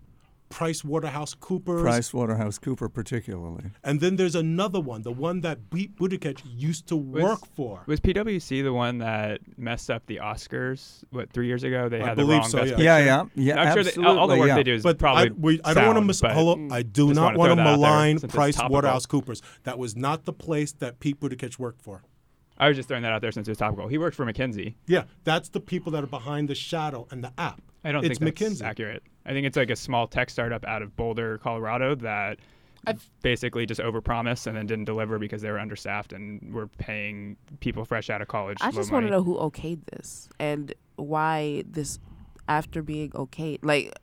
Price 0.48 0.84
Waterhouse 0.84 1.34
Coopers, 1.34 1.82
Price 1.82 2.14
Waterhouse 2.14 2.58
Cooper, 2.58 2.88
particularly. 2.88 3.64
and 3.84 4.00
then 4.00 4.16
there's 4.16 4.34
another 4.34 4.80
one, 4.80 5.02
the 5.02 5.12
one 5.12 5.40
that 5.40 5.70
Pete 5.70 5.96
Buttigieg 5.96 6.40
used 6.44 6.86
to 6.88 6.96
work 6.96 7.40
for. 7.54 7.82
Was 7.86 8.00
PwC 8.00 8.62
the 8.62 8.72
one 8.72 8.98
that 8.98 9.40
messed 9.58 9.90
up 9.90 10.06
the 10.06 10.16
Oscars? 10.16 11.02
What 11.10 11.32
three 11.32 11.46
years 11.46 11.64
ago? 11.64 11.88
They 11.88 12.00
I 12.00 12.08
had 12.08 12.16
the 12.16 12.22
believe 12.22 12.40
wrong 12.40 12.48
so, 12.48 12.58
best 12.58 12.70
yeah. 12.70 12.76
picture. 12.76 12.84
Yeah, 12.84 13.24
yeah, 13.34 13.54
yeah. 13.54 13.62
I'm 13.62 13.74
sure 13.74 13.84
they, 13.84 14.02
all 14.04 14.18
all 14.18 14.26
the 14.28 14.36
work 14.36 14.48
yeah. 14.48 14.54
they 14.54 14.62
do 14.62 14.74
is 14.74 14.82
But 14.82 14.98
probably 14.98 15.30
I, 15.30 15.32
we, 15.36 15.60
I 15.64 15.74
don't 15.74 15.86
want 15.86 15.96
to 15.96 15.98
sound, 15.98 16.06
mis- 16.06 16.20
but 16.20 16.32
hold 16.32 16.58
up. 16.58 16.72
I 16.72 16.82
do 16.82 17.12
not 17.12 17.36
wanna 17.36 17.36
want 17.36 17.50
to 17.50 17.54
throw 17.54 17.54
that 17.56 17.60
out 17.60 17.64
there 17.64 17.76
malign 17.76 18.18
Price. 18.20 18.58
Waterhouse 18.68 19.06
Coopers. 19.06 19.42
That 19.64 19.78
was 19.78 19.96
not 19.96 20.24
the 20.24 20.32
place 20.32 20.72
that 20.72 21.00
Pete 21.00 21.20
Buttigieg 21.20 21.58
worked 21.58 21.82
for. 21.82 22.02
I 22.58 22.68
was 22.68 22.76
just 22.76 22.88
throwing 22.88 23.02
that 23.02 23.12
out 23.12 23.20
there 23.20 23.32
since 23.32 23.48
it 23.48 23.50
was 23.50 23.58
topical. 23.58 23.86
He 23.88 23.98
worked 23.98 24.16
for 24.16 24.24
McKinsey. 24.24 24.74
Yeah, 24.86 25.04
that's 25.24 25.50
the 25.50 25.60
people 25.60 25.92
that 25.92 26.02
are 26.02 26.08
behind 26.08 26.48
the 26.48 26.54
shadow 26.54 27.06
and 27.10 27.22
the 27.22 27.32
app. 27.36 27.60
I 27.86 27.92
don't 27.92 28.04
it's 28.04 28.18
think 28.18 28.36
that's 28.36 28.54
McKinsey. 28.54 28.62
accurate. 28.62 29.04
I 29.24 29.30
think 29.30 29.46
it's 29.46 29.56
like 29.56 29.70
a 29.70 29.76
small 29.76 30.08
tech 30.08 30.28
startup 30.28 30.64
out 30.64 30.82
of 30.82 30.96
Boulder, 30.96 31.38
Colorado 31.38 31.94
that 31.96 32.38
basically 33.22 33.64
just 33.64 33.80
overpromised 33.80 34.48
and 34.48 34.56
then 34.56 34.66
didn't 34.66 34.86
deliver 34.86 35.20
because 35.20 35.40
they 35.40 35.50
were 35.50 35.58
understaffed 35.60 36.12
and 36.12 36.52
were 36.52 36.66
paying 36.66 37.36
people 37.60 37.84
fresh 37.84 38.10
out 38.10 38.20
of 38.20 38.26
college. 38.28 38.58
I 38.60 38.72
just 38.72 38.90
want 38.90 39.06
to 39.06 39.10
know 39.10 39.22
who 39.22 39.36
okayed 39.36 39.84
this 39.86 40.28
and 40.40 40.74
why 40.96 41.62
this, 41.68 42.00
after 42.48 42.82
being 42.82 43.10
okayed, 43.10 43.60
like 43.62 43.96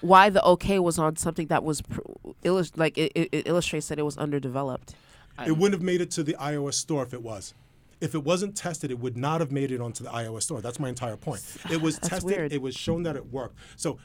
why 0.00 0.30
the 0.30 0.44
okay 0.44 0.78
was 0.78 0.96
on 0.96 1.16
something 1.16 1.48
that 1.48 1.64
was 1.64 1.82
pr- 1.82 2.00
illus- 2.44 2.76
like 2.76 2.96
it, 2.96 3.10
it, 3.16 3.28
it 3.32 3.48
illustrates 3.48 3.88
that 3.88 3.98
it 3.98 4.04
was 4.04 4.16
underdeveloped. 4.16 4.94
It 5.44 5.56
wouldn't 5.56 5.72
have 5.72 5.82
made 5.82 6.00
it 6.00 6.10
to 6.12 6.22
the 6.22 6.36
iOS 6.38 6.74
store 6.74 7.02
if 7.02 7.14
it 7.14 7.22
was. 7.22 7.54
If 8.00 8.14
it 8.14 8.24
wasn't 8.24 8.56
tested, 8.56 8.90
it 8.90 8.98
would 8.98 9.16
not 9.16 9.40
have 9.40 9.52
made 9.52 9.70
it 9.72 9.80
onto 9.80 10.02
the 10.04 10.10
iOS 10.10 10.42
store. 10.44 10.60
That's 10.60 10.80
my 10.80 10.88
entire 10.88 11.16
point. 11.16 11.42
It 11.70 11.80
was 11.80 11.98
tested. 11.98 12.24
weird. 12.24 12.52
It 12.52 12.62
was 12.62 12.74
shown 12.74 13.02
that 13.04 13.16
it 13.16 13.26
worked. 13.30 13.56
So, 13.76 13.98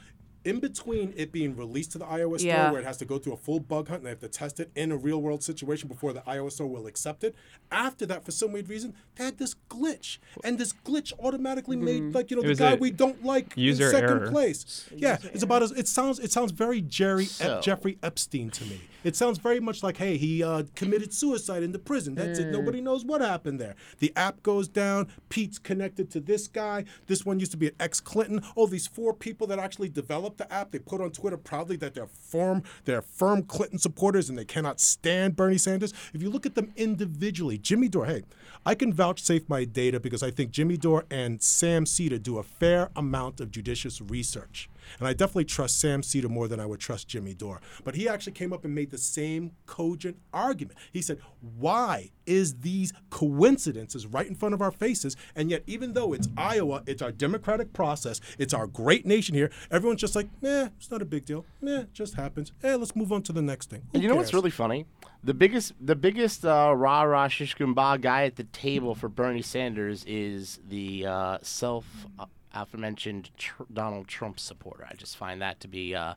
in 0.44 0.60
between 0.60 1.12
it 1.16 1.32
being 1.32 1.56
released 1.56 1.90
to 1.92 1.98
the 1.98 2.04
iOS 2.04 2.40
Yeah. 2.44 2.62
store, 2.66 2.72
where 2.74 2.80
it 2.80 2.84
has 2.84 2.98
to 2.98 3.04
go 3.04 3.18
through 3.18 3.32
a 3.32 3.36
full 3.36 3.58
bug 3.58 3.88
hunt 3.88 3.98
and 4.00 4.06
they 4.06 4.10
have 4.10 4.20
to 4.20 4.28
test 4.28 4.60
it 4.60 4.70
in 4.76 4.92
a 4.92 4.96
real 4.96 5.20
world 5.20 5.42
situation 5.42 5.88
before 5.88 6.12
the 6.12 6.20
iOS 6.20 6.52
store 6.52 6.68
will 6.68 6.86
accept 6.86 7.24
it. 7.24 7.34
After 7.72 8.06
that, 8.06 8.24
for 8.24 8.30
some 8.30 8.52
weird 8.52 8.68
reason, 8.68 8.94
they 9.16 9.24
had 9.24 9.38
this 9.38 9.56
glitch, 9.68 10.18
and 10.44 10.56
this 10.56 10.72
glitch 10.72 11.12
automatically 11.18 11.74
made 11.76 12.14
like 12.14 12.30
you 12.30 12.36
know 12.36 12.44
It 12.44 12.48
the 12.48 12.54
guy 12.54 12.74
we 12.76 12.92
don't 12.92 13.24
like 13.24 13.54
user 13.56 13.86
in 13.86 13.90
second 13.90 14.08
error. 14.10 14.30
place. 14.30 14.88
Yeah, 14.94 15.16
it's 15.34 15.42
about 15.42 15.64
as 15.64 15.72
it 15.72 15.88
sounds. 15.88 16.20
It 16.20 16.30
sounds 16.30 16.52
very 16.52 16.80
Jerry 16.80 17.24
So- 17.24 17.56
Ep- 17.56 17.62
Jeffrey 17.62 17.98
Epstein 18.04 18.50
to 18.50 18.64
me. 18.66 18.82
It 19.06 19.14
sounds 19.14 19.38
very 19.38 19.60
much 19.60 19.84
like, 19.84 19.98
hey, 19.98 20.16
he 20.16 20.42
uh, 20.42 20.64
committed 20.74 21.14
suicide 21.14 21.62
in 21.62 21.70
the 21.70 21.78
prison. 21.78 22.16
That's 22.16 22.40
it. 22.40 22.50
Nobody 22.50 22.80
knows 22.80 23.04
what 23.04 23.20
happened 23.20 23.60
there. 23.60 23.76
The 24.00 24.12
app 24.16 24.42
goes 24.42 24.66
down. 24.66 25.06
Pete's 25.28 25.60
connected 25.60 26.10
to 26.10 26.18
this 26.18 26.48
guy. 26.48 26.86
This 27.06 27.24
one 27.24 27.38
used 27.38 27.52
to 27.52 27.56
be 27.56 27.68
an 27.68 27.74
ex-Clinton. 27.78 28.42
Oh, 28.56 28.66
these 28.66 28.88
four 28.88 29.14
people 29.14 29.46
that 29.46 29.60
actually 29.60 29.90
developed 29.90 30.38
the 30.38 30.52
app, 30.52 30.72
they 30.72 30.80
put 30.80 31.00
on 31.00 31.12
Twitter 31.12 31.36
proudly 31.36 31.76
that 31.76 31.94
they're 31.94 32.08
firm, 32.08 32.64
they're 32.84 33.00
firm 33.00 33.44
Clinton 33.44 33.78
supporters 33.78 34.28
and 34.28 34.36
they 34.36 34.44
cannot 34.44 34.80
stand 34.80 35.36
Bernie 35.36 35.56
Sanders. 35.56 35.94
If 36.12 36.20
you 36.20 36.28
look 36.28 36.44
at 36.44 36.56
them 36.56 36.72
individually, 36.74 37.58
Jimmy 37.58 37.88
Dore, 37.88 38.06
hey, 38.06 38.24
I 38.64 38.74
can 38.74 38.92
vouchsafe 38.92 39.48
my 39.48 39.64
data 39.64 40.00
because 40.00 40.24
I 40.24 40.32
think 40.32 40.50
Jimmy 40.50 40.76
Dore 40.76 41.04
and 41.12 41.40
Sam 41.40 41.86
Seder 41.86 42.18
do 42.18 42.38
a 42.38 42.42
fair 42.42 42.90
amount 42.96 43.38
of 43.38 43.52
judicious 43.52 44.00
research. 44.00 44.68
And 44.98 45.08
I 45.08 45.12
definitely 45.12 45.44
trust 45.44 45.80
Sam 45.80 46.02
Seder 46.02 46.28
more 46.28 46.48
than 46.48 46.60
I 46.60 46.66
would 46.66 46.80
trust 46.80 47.08
Jimmy 47.08 47.34
Dore. 47.34 47.60
But 47.84 47.94
he 47.94 48.08
actually 48.08 48.32
came 48.32 48.52
up 48.52 48.64
and 48.64 48.74
made 48.74 48.90
the 48.90 48.98
same 48.98 49.52
cogent 49.66 50.18
argument. 50.32 50.78
He 50.92 51.02
said, 51.02 51.18
Why 51.40 52.10
is 52.26 52.60
these 52.60 52.92
coincidences 53.10 54.06
right 54.06 54.26
in 54.26 54.34
front 54.34 54.54
of 54.54 54.62
our 54.62 54.72
faces? 54.72 55.16
And 55.34 55.50
yet, 55.50 55.62
even 55.66 55.92
though 55.92 56.12
it's 56.12 56.28
Iowa, 56.36 56.82
it's 56.86 57.02
our 57.02 57.12
democratic 57.12 57.72
process, 57.72 58.20
it's 58.38 58.54
our 58.54 58.66
great 58.66 59.06
nation 59.06 59.34
here, 59.34 59.50
everyone's 59.70 60.00
just 60.00 60.16
like, 60.16 60.28
nah, 60.42 60.68
it's 60.76 60.90
not 60.90 61.02
a 61.02 61.04
big 61.04 61.24
deal. 61.24 61.44
Nah, 61.60 61.80
it 61.80 61.92
just 61.92 62.14
happens. 62.14 62.52
Hey, 62.60 62.74
let's 62.74 62.96
move 62.96 63.12
on 63.12 63.22
to 63.22 63.32
the 63.32 63.42
next 63.42 63.70
thing. 63.70 63.80
Who 63.80 63.90
And 63.94 64.02
you 64.02 64.08
know 64.08 64.16
what's 64.16 64.34
really 64.34 64.50
funny? 64.50 64.86
The 65.24 65.34
biggest, 65.34 65.72
the 65.80 65.96
biggest 65.96 66.44
uh, 66.44 66.72
rah 66.76 67.02
rah 67.02 67.28
shish 67.28 67.54
guy 67.54 68.24
at 68.24 68.36
the 68.36 68.44
table 68.44 68.94
for 68.94 69.08
Bernie 69.08 69.42
Sanders 69.42 70.04
is 70.04 70.60
the 70.68 71.06
uh, 71.06 71.38
self 71.42 71.84
uh, 72.18 72.26
aforementioned 72.62 73.30
tr- 73.36 73.64
Donald 73.72 74.08
Trump 74.08 74.40
supporter. 74.40 74.86
I 74.90 74.94
just 74.94 75.16
find 75.16 75.40
that 75.42 75.60
to 75.60 75.68
be 75.68 75.94
uh, 75.94 76.14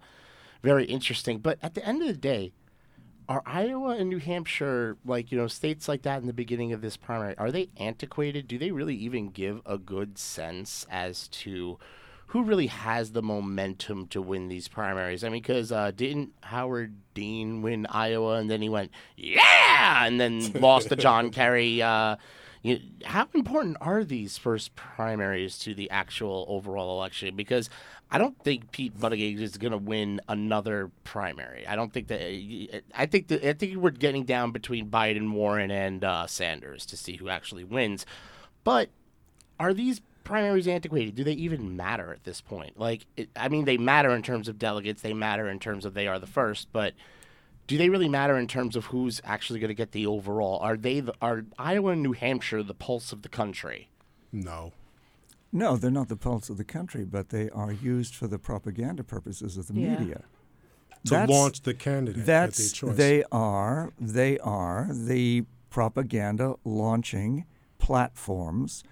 very 0.64 0.86
interesting. 0.86 1.40
But 1.40 1.60
at 1.62 1.74
the 1.74 1.86
end 1.86 2.02
of 2.02 2.08
the 2.08 2.14
day, 2.14 2.54
are 3.28 3.44
Iowa 3.46 3.90
and 3.90 4.10
New 4.10 4.18
Hampshire, 4.18 4.98
like, 5.06 5.32
you 5.32 5.38
know, 5.38 5.48
states 5.48 5.88
like 5.88 6.02
that 6.02 6.20
in 6.20 6.28
the 6.28 6.34
beginning 6.34 6.74
of 6.74 6.82
this 6.82 6.98
primary, 6.98 7.38
are 7.38 7.52
they 7.52 7.70
antiquated? 7.78 8.48
Do 8.48 8.58
they 8.58 8.72
really 8.72 8.96
even 8.96 9.30
give 9.30 9.62
a 9.68 9.78
good 9.78 10.18
sense 10.18 10.86
as 10.90 11.28
to 11.28 11.78
who 12.28 12.44
really 12.44 12.68
has 12.68 13.12
the 13.12 13.22
momentum 13.22 14.08
to 14.08 14.22
win 14.22 14.48
these 14.48 14.68
primaries? 14.68 15.24
I 15.24 15.30
mean, 15.30 15.44
because 15.44 15.72
uh, 15.72 15.92
didn't 15.96 16.34
Howard 16.42 16.96
Dean 17.14 17.62
win 17.62 17.86
Iowa 17.88 18.38
and 18.38 18.50
then 18.50 18.64
he 18.64 18.70
went, 18.70 18.90
yeah, 19.16 20.06
and 20.06 20.20
then 20.20 20.52
lost 20.60 20.90
to 20.90 20.96
John 20.96 21.30
Kerry? 21.30 21.84
Uh, 21.84 22.16
you, 22.62 22.80
how 23.06 23.28
important 23.34 23.78
are 23.80 24.04
these 24.04 24.38
first 24.38 24.76
primaries 24.76 25.58
to 25.60 25.74
the 25.74 25.90
actual 25.90 26.46
overall 26.50 26.98
election? 26.98 27.36
Because 27.36 27.70
I 28.12 28.18
don't 28.18 28.38
think 28.44 28.72
Pete 28.72 28.98
Buttigieg 29.00 29.40
is 29.40 29.58
going 29.58 29.72
to 29.72 29.78
win 29.78 30.20
another 30.28 30.92
primary. 31.04 31.66
I 31.68 31.76
don't 31.76 31.94
think 31.94 32.08
that. 32.08 32.82
I 32.96 33.06
think 33.06 33.28
that 33.28 33.48
I 33.48 33.54
think 33.54 33.78
we're 33.78 33.92
getting 33.92 34.24
down 34.24 34.52
between 34.52 34.90
Biden, 34.90 35.32
Warren, 35.32 35.72
and 35.72 36.04
uh, 36.04 36.28
Sanders 36.28 36.86
to 36.88 36.98
see 36.98 37.16
who 37.16 37.30
actually 37.30 37.64
wins. 37.64 38.06
But 38.64 38.90
are 39.60 39.74
these 39.74 40.02
primaries 40.24 40.68
antiquated? 40.68 41.16
Do 41.16 41.24
they 41.24 41.34
even 41.34 41.78
matter 41.78 42.12
at 42.12 42.24
this 42.24 42.42
point? 42.42 42.80
Like, 42.80 43.06
it, 43.16 43.30
I 43.36 43.48
mean, 43.48 43.66
they 43.66 43.78
matter 43.78 44.12
in 44.12 44.22
terms 44.22 44.48
of 44.48 44.60
delegates. 44.60 45.02
They 45.02 45.14
matter 45.14 45.48
in 45.48 45.60
terms 45.60 45.86
of 45.86 45.94
they 45.94 46.08
are 46.08 46.20
the 46.20 46.28
first, 46.28 46.68
but 46.74 46.94
do 47.70 47.78
they 47.78 47.88
really 47.90 48.10
matter 48.10 48.36
in 48.36 48.48
terms 48.48 48.76
of 48.76 48.86
who's 48.86 49.22
actually 49.24 49.60
going 49.60 49.68
to 49.70 49.76
get 49.76 49.92
the 49.92 50.08
overall? 50.08 50.58
Are 50.60 50.76
they 50.76 51.02
the, 51.02 51.14
are 51.22 51.46
Iowa 51.60 51.92
and 51.92 52.02
New 52.02 52.14
Hampshire 52.14 52.64
the 52.64 52.74
pulse 52.74 53.12
of 53.12 53.22
the 53.22 53.30
country? 53.30 53.90
No. 54.32 54.74
No, 55.54 55.78
they're 55.78 55.92
not 55.92 56.08
the 56.10 56.16
pulse 56.16 56.50
of 56.50 56.58
the 56.58 56.64
country, 56.64 57.06
but 57.06 57.30
they 57.30 57.48
are 57.52 57.72
used 57.72 58.16
for 58.16 58.28
the 58.28 58.40
propaganda 58.40 59.04
purposes 59.04 59.56
of 59.56 59.68
the 59.68 59.76
Yeah. 59.82 60.00
media. 60.00 60.24
To 61.06 61.12
That's- 61.12 61.30
launch 61.30 61.62
the 61.62 61.76
candidate 61.76 62.22
at 62.22 62.26
their 62.26 62.48
That's 62.48 62.72
choice. 62.72 62.98
they 62.98 63.24
are 63.32 63.94
they 64.00 64.40
are 64.40 64.90
the 64.92 65.46
propaganda 65.70 66.56
launching 66.66 67.46
platforms 67.78 68.84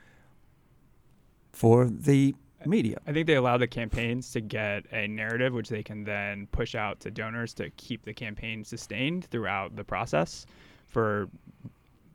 for 1.51 1.85
the 1.89 2.35
media. 2.67 2.97
I 3.08 3.13
think 3.13 3.27
they 3.27 3.36
allow 3.36 3.58
the 3.58 3.67
campaigns 3.67 4.32
to 4.32 4.41
get 4.41 4.86
a 4.91 5.08
narrative 5.08 5.53
which 5.53 5.69
they 5.69 5.84
can 5.84 6.03
then 6.03 6.47
push 6.51 6.75
out 6.75 6.99
to 7.01 7.12
donors 7.12 7.53
to 7.56 7.69
keep 7.71 8.03
the 8.03 8.13
campaign 8.13 8.63
sustained 8.63 9.25
throughout 9.25 9.75
the 9.75 9.84
process. 9.84 10.45
For 10.88 11.27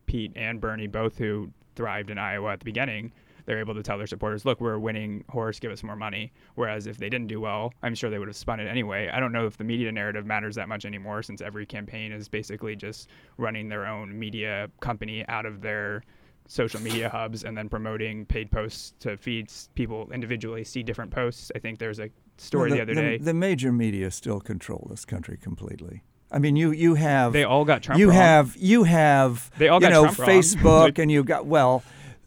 Pete 0.05 0.31
and 0.35 0.59
Bernie, 0.59 0.87
both 0.87 1.17
who 1.17 1.49
thrived 1.75 2.09
in 2.09 2.17
Iowa 2.17 2.53
at 2.53 2.59
the 2.59 2.65
beginning, 2.65 3.11
they're 3.45 3.59
able 3.59 3.73
to 3.73 3.83
tell 3.83 3.97
their 3.97 4.07
supporters, 4.07 4.45
look, 4.45 4.61
we're 4.61 4.77
winning 4.77 5.23
horse, 5.29 5.59
give 5.59 5.71
us 5.71 5.83
more 5.83 5.95
money. 5.95 6.31
Whereas 6.55 6.87
if 6.87 6.97
they 6.97 7.09
didn't 7.09 7.27
do 7.27 7.41
well, 7.41 7.73
I'm 7.81 7.95
sure 7.95 8.09
they 8.09 8.19
would 8.19 8.29
have 8.29 8.37
spun 8.37 8.59
it 8.59 8.67
anyway. 8.67 9.09
I 9.11 9.19
don't 9.19 9.31
know 9.31 9.45
if 9.45 9.57
the 9.57 9.63
media 9.63 9.91
narrative 9.91 10.25
matters 10.25 10.55
that 10.55 10.69
much 10.69 10.85
anymore 10.85 11.23
since 11.23 11.41
every 11.41 11.65
campaign 11.65 12.11
is 12.11 12.29
basically 12.29 12.75
just 12.75 13.09
running 13.37 13.67
their 13.67 13.85
own 13.85 14.17
media 14.17 14.69
company 14.79 15.25
out 15.27 15.45
of 15.45 15.61
their 15.61 16.03
social 16.47 16.81
media 16.81 17.09
hubs 17.09 17.43
and 17.43 17.57
then 17.57 17.69
promoting 17.69 18.25
paid 18.25 18.51
posts 18.51 18.93
to 18.99 19.17
feeds 19.17 19.69
people 19.75 20.09
individually 20.11 20.63
see 20.63 20.83
different 20.83 21.11
posts. 21.11 21.51
I 21.55 21.59
think 21.59 21.79
there's 21.79 21.99
a 21.99 22.09
story 22.37 22.69
Well, 22.69 22.77
the, 22.77 22.81
other 22.83 22.93
day. 22.95 23.17
The 23.17 23.33
major 23.33 23.71
media 23.71 24.11
still 24.11 24.39
control 24.39 24.87
this 24.89 25.05
country 25.05 25.37
completely. 25.37 26.03
I 26.31 26.39
mean, 26.39 26.55
you 26.55 26.71
you 26.71 26.95
have 26.95 27.31
they 27.33 27.43
all 27.43 27.63
got 27.63 27.83
Trump 27.83 27.99
you 27.99 28.07
wrong. 28.09 28.15
have 28.17 28.55
you 28.57 28.83
have 28.83 29.51
They 29.57 29.67
all 29.69 29.77
you 29.79 29.87
got 29.87 29.91
know 29.91 30.03
Trump 30.05 30.17
wrong. 30.19 30.29
Facebook 30.29 30.99
and 31.01 31.11
you 31.11 31.23
got 31.23 31.45
well, 31.45 31.83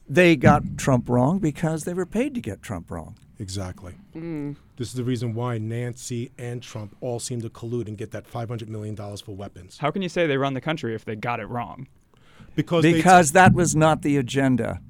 they 0.09 0.37
got 0.37 0.63
Trump 0.79 1.09
wrong 1.09 1.39
because 1.41 1.85
they 1.85 1.93
were 1.95 2.07
paid 2.07 2.35
to 2.35 2.41
get 2.41 2.63
Trump 2.63 2.91
wrong. 2.91 3.17
Exactly. 3.39 3.95
Mm. 4.15 4.57
This 4.77 4.89
is 4.89 4.95
the 4.95 5.05
reason 5.05 5.35
why 5.35 5.59
Nancy 5.59 6.31
and 6.39 6.63
Trump 6.63 6.97
all 7.01 7.19
seem 7.19 7.43
to 7.43 7.51
collude 7.51 7.87
and 7.89 7.99
get 7.99 8.11
that 8.13 8.31
$500 8.31 8.69
million 8.69 8.97
for 8.97 9.37
weapons. 9.37 9.77
How 9.79 9.91
can 9.91 10.01
you 10.01 10.09
say 10.09 10.27
they 10.27 10.39
run 10.39 10.55
the 10.55 10.61
country 10.61 10.95
if 10.95 11.05
they 11.05 11.17
got 11.17 11.41
it 11.41 11.47
wrong? 11.49 11.87
Because, 12.57 12.83
they- 12.83 12.93
because 12.95 13.33
that 13.33 13.53
was 13.53 13.77
not 13.77 14.03
the 14.03 14.17
agenda. 14.17 14.81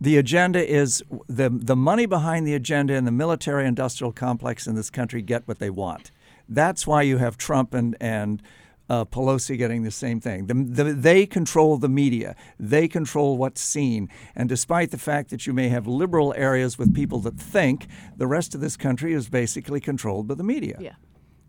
The 0.00 0.16
agenda 0.18 0.62
is 0.66 1.02
the 1.28 1.48
the 1.48 1.76
money 1.76 2.04
behind 2.04 2.46
the 2.46 2.54
agenda 2.54 2.94
and 2.94 3.06
the 3.06 3.12
military 3.12 3.66
industrial 3.66 4.12
complex 4.12 4.66
in 4.66 4.74
this 4.74 4.90
country 4.90 5.22
get 5.22 5.46
what 5.48 5.60
they 5.60 5.70
want. 5.70 6.10
That's 6.48 6.86
why 6.86 7.02
you 7.02 7.18
have 7.18 7.38
Trump 7.38 7.72
and 7.72 7.96
and 8.00 8.42
uh, 8.90 9.04
Pelosi 9.06 9.56
getting 9.56 9.82
the 9.82 9.90
same 9.90 10.20
thing. 10.20 10.46
The, 10.46 10.54
the, 10.54 10.92
they 10.92 11.24
control 11.24 11.78
the 11.78 11.88
media. 11.88 12.36
They 12.60 12.86
control 12.86 13.38
what's 13.38 13.62
seen. 13.62 14.10
And 14.36 14.46
despite 14.46 14.90
the 14.90 14.98
fact 14.98 15.30
that 15.30 15.46
you 15.46 15.54
may 15.54 15.68
have 15.70 15.86
liberal 15.86 16.34
areas 16.36 16.76
with 16.78 16.92
people 16.94 17.18
that 17.20 17.38
think, 17.38 17.86
the 18.14 18.26
rest 18.26 18.54
of 18.54 18.60
this 18.60 18.76
country 18.76 19.14
is 19.14 19.30
basically 19.30 19.80
controlled 19.80 20.26
by 20.28 20.34
the 20.34 20.44
media. 20.44 20.76
Yeah. 20.80 20.96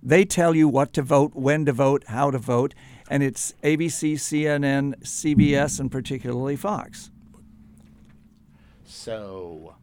They 0.05 0.23
tell 0.23 0.55
you 0.55 0.69
what 0.69 0.93
to 0.93 1.01
vote, 1.01 1.31
when 1.33 1.65
to 1.65 1.73
vote, 1.73 2.03
how 2.07 2.29
to 2.29 2.37
vote, 2.37 2.75
and 3.09 3.23
it's 3.23 3.55
ABC, 3.63 4.13
CNN, 4.13 5.01
CBS, 5.01 5.79
and 5.79 5.91
particularly 5.91 6.55
Fox. 6.55 7.09
So, 8.85 9.73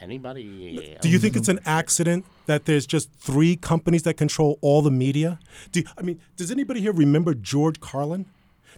anybody? 0.00 0.96
Do 1.02 1.10
you 1.10 1.18
think 1.18 1.36
it's 1.36 1.48
an 1.48 1.60
accident 1.66 2.24
that 2.46 2.64
there's 2.64 2.86
just 2.86 3.12
three 3.12 3.54
companies 3.54 4.04
that 4.04 4.14
control 4.14 4.58
all 4.62 4.80
the 4.80 4.90
media? 4.90 5.38
Do 5.70 5.82
I 5.98 6.02
mean, 6.02 6.18
does 6.36 6.50
anybody 6.50 6.80
here 6.80 6.92
remember 6.92 7.34
George 7.34 7.80
Carlin? 7.80 8.24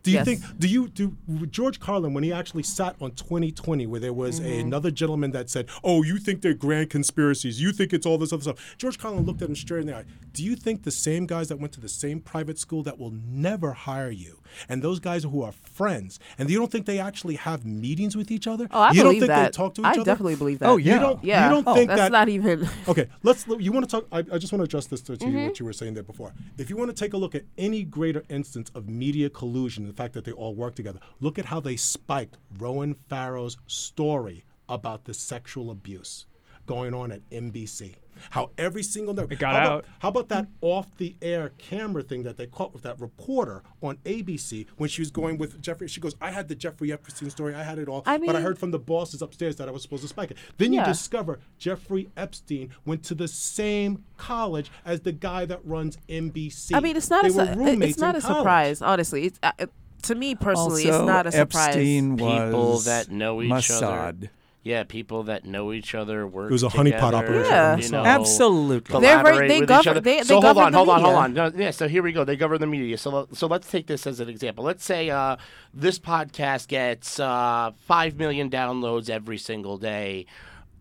Do 0.02 0.10
you 0.10 0.16
Yes. 0.16 0.24
think 0.26 0.40
do 0.58 0.68
you 0.68 0.88
do 0.88 1.16
George 1.50 1.80
Carlin 1.80 2.14
when 2.14 2.24
he 2.24 2.32
actually 2.32 2.62
sat 2.62 2.96
on 3.00 3.12
2020 3.12 3.86
where 3.86 4.00
there 4.00 4.12
was 4.12 4.40
a, 4.40 4.60
another 4.60 4.90
gentleman 4.90 5.30
that 5.32 5.50
said, 5.50 5.68
"Oh, 5.84 6.02
you 6.02 6.18
think 6.18 6.42
they're 6.42 6.54
grand 6.54 6.90
conspiracies. 6.90 7.60
You 7.60 7.72
think 7.72 7.92
it's 7.92 8.06
all 8.06 8.18
this 8.18 8.32
other 8.32 8.42
stuff." 8.42 8.74
George 8.78 8.98
Carlin 8.98 9.24
looked 9.24 9.42
at 9.42 9.48
him 9.48 9.56
straight 9.56 9.80
in 9.82 9.86
the 9.88 9.96
eye. 9.96 10.04
Do 10.32 10.42
you 10.44 10.56
think 10.56 10.82
the 10.82 10.90
same 10.90 11.26
guys 11.26 11.48
that 11.48 11.58
went 11.58 11.72
to 11.74 11.80
the 11.80 11.88
same 11.88 12.20
private 12.20 12.58
school 12.58 12.82
that 12.82 12.98
will 12.98 13.12
never 13.26 13.72
hire 13.72 14.10
you 14.10 14.38
and 14.68 14.82
those 14.82 15.00
guys 15.00 15.24
who 15.24 15.42
are 15.42 15.52
friends 15.52 16.18
and 16.38 16.48
you 16.50 16.58
don't 16.58 16.70
think 16.70 16.86
they 16.86 16.98
actually 16.98 17.36
have 17.36 17.64
meetings 17.64 18.16
with 18.16 18.30
each 18.30 18.46
other? 18.46 18.68
Oh, 18.70 18.80
I 18.80 18.90
you 18.92 19.02
believe 19.02 19.04
don't 19.04 19.20
think 19.20 19.28
that. 19.28 19.52
they 19.52 19.56
talk 19.56 19.74
to 19.74 19.80
each 19.82 19.86
I 19.86 19.90
other? 19.92 20.04
definitely 20.04 20.36
believe 20.36 20.58
that. 20.60 20.68
Oh, 20.68 20.76
yeah. 20.76 20.94
You 20.94 21.00
don't 21.00 21.24
Yeah. 21.24 21.44
you 21.44 21.50
don't 21.54 21.66
Oh, 21.66 21.74
think 21.74 21.88
that's 21.88 22.00
that 22.00 22.12
not 22.12 22.28
even. 22.28 22.68
Okay, 22.88 23.08
let's. 23.22 23.46
You 23.58 23.72
want 23.72 23.88
to 23.88 23.90
talk? 23.90 24.06
I, 24.12 24.18
I 24.18 24.38
just 24.38 24.52
want 24.52 24.60
to 24.60 24.64
address 24.64 24.86
this 24.86 25.00
to, 25.02 25.16
to 25.16 25.24
Mm-hmm. 25.26 25.36
you, 25.38 25.44
what 25.46 25.58
you 25.60 25.66
were 25.66 25.72
saying 25.72 25.94
there 25.94 26.02
before. 26.02 26.32
If 26.58 26.70
you 26.70 26.76
want 26.76 26.90
to 26.90 26.96
take 26.96 27.12
a 27.14 27.16
look 27.16 27.34
at 27.34 27.44
any 27.58 27.82
greater 27.82 28.22
instance 28.28 28.70
of 28.74 28.88
media 28.88 29.28
collusion, 29.30 29.85
the 29.88 29.94
fact 29.94 30.14
that 30.14 30.24
they 30.24 30.32
all 30.32 30.54
work 30.54 30.74
together, 30.74 31.00
look 31.20 31.38
at 31.38 31.46
how 31.46 31.60
they 31.60 31.76
spiked 31.76 32.36
Ronan 32.58 32.94
Farrow's 33.08 33.56
story 33.66 34.44
about 34.68 35.04
the 35.04 35.14
sexual 35.14 35.70
abuse 35.70 36.26
going 36.66 36.94
on 36.94 37.12
at 37.12 37.28
NBC. 37.30 37.94
How 38.30 38.50
every 38.56 38.82
single 38.82 39.12
night 39.12 39.30
It 39.30 39.38
got 39.38 39.52
how 39.54 39.58
out. 39.58 39.66
About, 39.66 39.84
how 39.98 40.08
about 40.08 40.28
that 40.30 40.46
off-the-air 40.62 41.50
camera 41.58 42.02
thing 42.02 42.22
that 42.22 42.38
they 42.38 42.46
caught 42.46 42.72
with 42.72 42.82
that 42.84 42.98
reporter 42.98 43.62
on 43.82 43.96
ABC 44.06 44.66
when 44.78 44.88
she 44.88 45.02
was 45.02 45.10
going 45.10 45.36
with 45.36 45.60
Jeffrey? 45.60 45.86
She 45.86 46.00
goes, 46.00 46.14
"I 46.20 46.30
had 46.30 46.48
the 46.48 46.54
Jeffrey 46.54 46.90
Epstein 46.92 47.28
story. 47.28 47.54
I 47.54 47.62
had 47.62 47.78
it 47.78 47.88
all, 47.88 48.02
I 48.06 48.16
but 48.16 48.34
I 48.34 48.40
heard 48.40 48.58
from 48.58 48.70
the 48.70 48.78
bosses 48.78 49.20
upstairs 49.20 49.56
that 49.56 49.68
I 49.68 49.70
was 49.70 49.82
supposed 49.82 50.02
to 50.02 50.08
spike 50.08 50.30
it." 50.30 50.38
Then 50.56 50.72
you 50.72 50.80
Yeah. 50.80 50.86
discover 50.86 51.40
Jeffrey 51.58 52.08
Epstein 52.16 52.70
went 52.86 53.02
to 53.04 53.14
the 53.14 53.28
same 53.28 54.02
college 54.16 54.70
as 54.86 55.00
the 55.00 55.12
guy 55.12 55.44
that 55.44 55.60
runs 55.66 55.98
NBC. 56.08 56.74
I 56.74 56.80
mean, 56.80 56.96
it's 56.96 57.10
not 57.10 57.22
They 57.24 57.28
a, 57.28 57.32
su- 57.32 57.42
it's 57.82 57.98
not 57.98 58.16
a 58.16 58.20
college. 58.22 58.38
surprise. 58.38 58.80
Honestly, 58.82 59.24
it's, 59.26 59.38
uh, 59.42 59.52
to 60.04 60.14
me 60.14 60.34
personally, 60.34 60.86
also, 60.90 61.00
it's 61.00 61.06
not 61.06 61.26
a 61.26 61.32
surprise. 61.32 61.68
Epstein 61.76 62.16
People 62.16 62.70
was 62.70 62.84
that 62.86 63.10
know 63.10 63.42
each 63.42 63.70
other. 63.70 64.30
Mossad. 64.66 64.68
Yeah, 64.68 64.82
people 64.84 65.22
that 65.24 65.44
know 65.44 65.72
each 65.72 65.94
other 65.94 66.26
work. 66.26 66.50
It 66.50 66.52
was 66.52 66.62
a 66.62 66.68
honeypot 66.68 66.84
together, 67.10 67.16
operation. 67.16 67.50
Yeah. 67.52 67.76
You 67.76 67.88
know, 67.90 68.04
Absolutely. 68.04 69.00
They're 69.00 69.22
very- 69.22 69.22
collaborate 69.22 69.48
they 69.48 69.60
with 69.60 69.62
each 69.64 69.68
govern- 69.84 69.90
other. 69.90 70.00
they- 70.00 70.22
so 70.22 70.40
they 70.40 70.46
hold 70.46 70.58
on, 70.58 70.72
the 70.72 70.78
hold 70.78 70.88
on, 70.90 71.00
hold 71.02 71.28
media. 71.30 71.42
on. 71.44 71.58
Yeah, 71.58 71.70
so 71.70 71.88
here 71.88 72.02
we 72.02 72.12
go. 72.12 72.24
They 72.24 72.36
govern 72.36 72.60
the 72.60 72.66
media. 72.66 72.98
So 72.98 73.28
so 73.32 73.46
let's 73.46 73.70
take 73.70 73.86
this 73.86 74.06
as 74.06 74.20
an 74.20 74.28
example. 74.28 74.64
Let's 74.64 74.84
say 74.84 75.10
uh, 75.10 75.36
this 75.72 75.98
podcast 75.98 76.68
gets 76.68 77.20
uh, 77.20 77.70
five 77.86 78.16
million 78.16 78.50
downloads 78.50 79.08
every 79.10 79.38
single 79.38 79.76
day, 79.78 80.26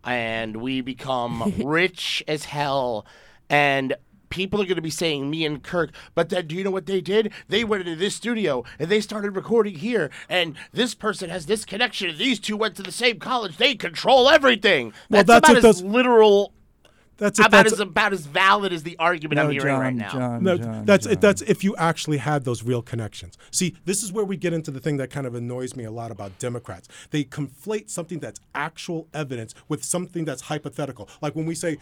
and 0.04 0.58
we 0.58 0.82
become 0.82 1.54
rich 1.64 2.24
as 2.28 2.46
hell, 2.46 3.06
and. 3.50 3.96
People 4.36 4.62
are 4.62 4.66
going 4.66 4.76
to 4.76 4.82
be 4.82 4.90
saying 4.90 5.30
me 5.30 5.46
and 5.46 5.64
Kirk, 5.64 5.92
but 6.14 6.28
then 6.28 6.48
do 6.48 6.56
you 6.56 6.64
know 6.66 6.70
what 6.72 6.88
they 6.88 7.00
did? 7.00 7.32
They 7.48 7.64
went 7.64 7.88
into 7.88 7.96
this 7.96 8.16
studio 8.16 8.66
and 8.78 8.90
they 8.90 9.00
started 9.00 9.34
recording 9.34 9.76
here, 9.76 10.12
and 10.28 10.58
this 10.74 10.94
person 10.94 11.30
has 11.30 11.46
this 11.46 11.64
connection. 11.64 12.10
And 12.10 12.18
these 12.18 12.38
two 12.42 12.58
went 12.58 12.76
to 12.76 12.84
the 12.84 12.92
same 12.92 13.18
college. 13.18 13.56
They 13.56 13.76
control 13.76 14.28
everything. 14.30 14.88
Well, 15.10 15.24
That's, 15.24 15.28
that's 15.28 15.50
about 15.50 15.58
as 15.58 15.64
those- 15.64 15.84
literal 15.84 16.52
That's 17.18 17.40
if 17.40 17.46
about 17.46 17.64
that's 17.64 17.74
as 17.74 17.80
about 17.80 18.14
as 18.14 18.26
valid 18.26 18.74
as 18.74 18.84
the 18.84 18.98
argument 19.00 19.38
No, 19.38 19.44
I'm 19.46 19.52
hearing 19.52 19.68
John, 19.68 19.80
right 19.82 19.96
now. 19.96 20.12
John, 20.12 20.44
No, 20.44 20.58
John, 20.58 20.86
that's 20.86 21.06
John. 21.06 21.20
that's 21.20 21.42
if 21.44 21.64
you 21.64 21.76
actually 21.78 22.18
had 22.18 22.44
those 22.44 22.64
real 22.64 22.82
connections. 22.82 23.38
See, 23.52 23.76
this 23.86 24.04
is 24.04 24.12
where 24.12 24.26
we 24.26 24.36
get 24.38 24.52
into 24.54 24.70
the 24.72 24.80
thing 24.80 24.98
that 24.98 25.10
kind 25.10 25.26
of 25.26 25.34
annoys 25.36 25.76
me 25.76 25.86
a 25.86 25.92
lot 25.92 26.12
about 26.12 26.38
Democrats. 26.40 26.88
They 27.12 27.24
conflate 27.24 27.90
something 27.90 28.20
that's 28.20 28.40
actual 28.54 29.08
evidence 29.14 29.56
with 29.70 29.84
something 29.84 30.26
that's 30.26 30.44
hypothetical. 30.44 31.08
Like 31.22 31.36
when 31.36 31.46
we 31.46 31.56
say 31.56 31.78